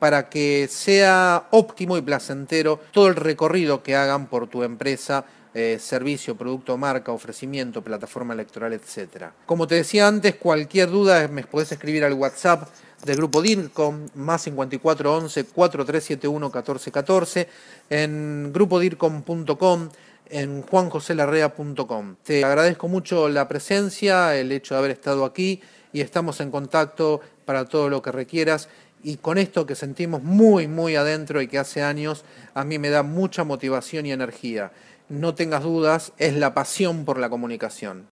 [0.00, 5.78] para que sea óptimo y placentero todo el recorrido que hagan por tu empresa eh,
[5.80, 9.26] servicio, producto, marca, ofrecimiento, plataforma electoral, etc.
[9.46, 12.68] Como te decía antes, cualquier duda me podés escribir al WhatsApp
[13.04, 17.48] del grupo DIRCOM, más 5411 4371 1414,
[17.88, 19.88] en grupodircom.com,
[20.30, 22.16] en juanjoselarrea.com.
[22.24, 25.60] Te agradezco mucho la presencia, el hecho de haber estado aquí
[25.92, 28.68] y estamos en contacto para todo lo que requieras.
[29.02, 32.24] Y con esto que sentimos muy, muy adentro y que hace años,
[32.54, 34.72] a mí me da mucha motivación y energía.
[35.08, 38.02] No tengas dudas, es la pasión por la comunicación.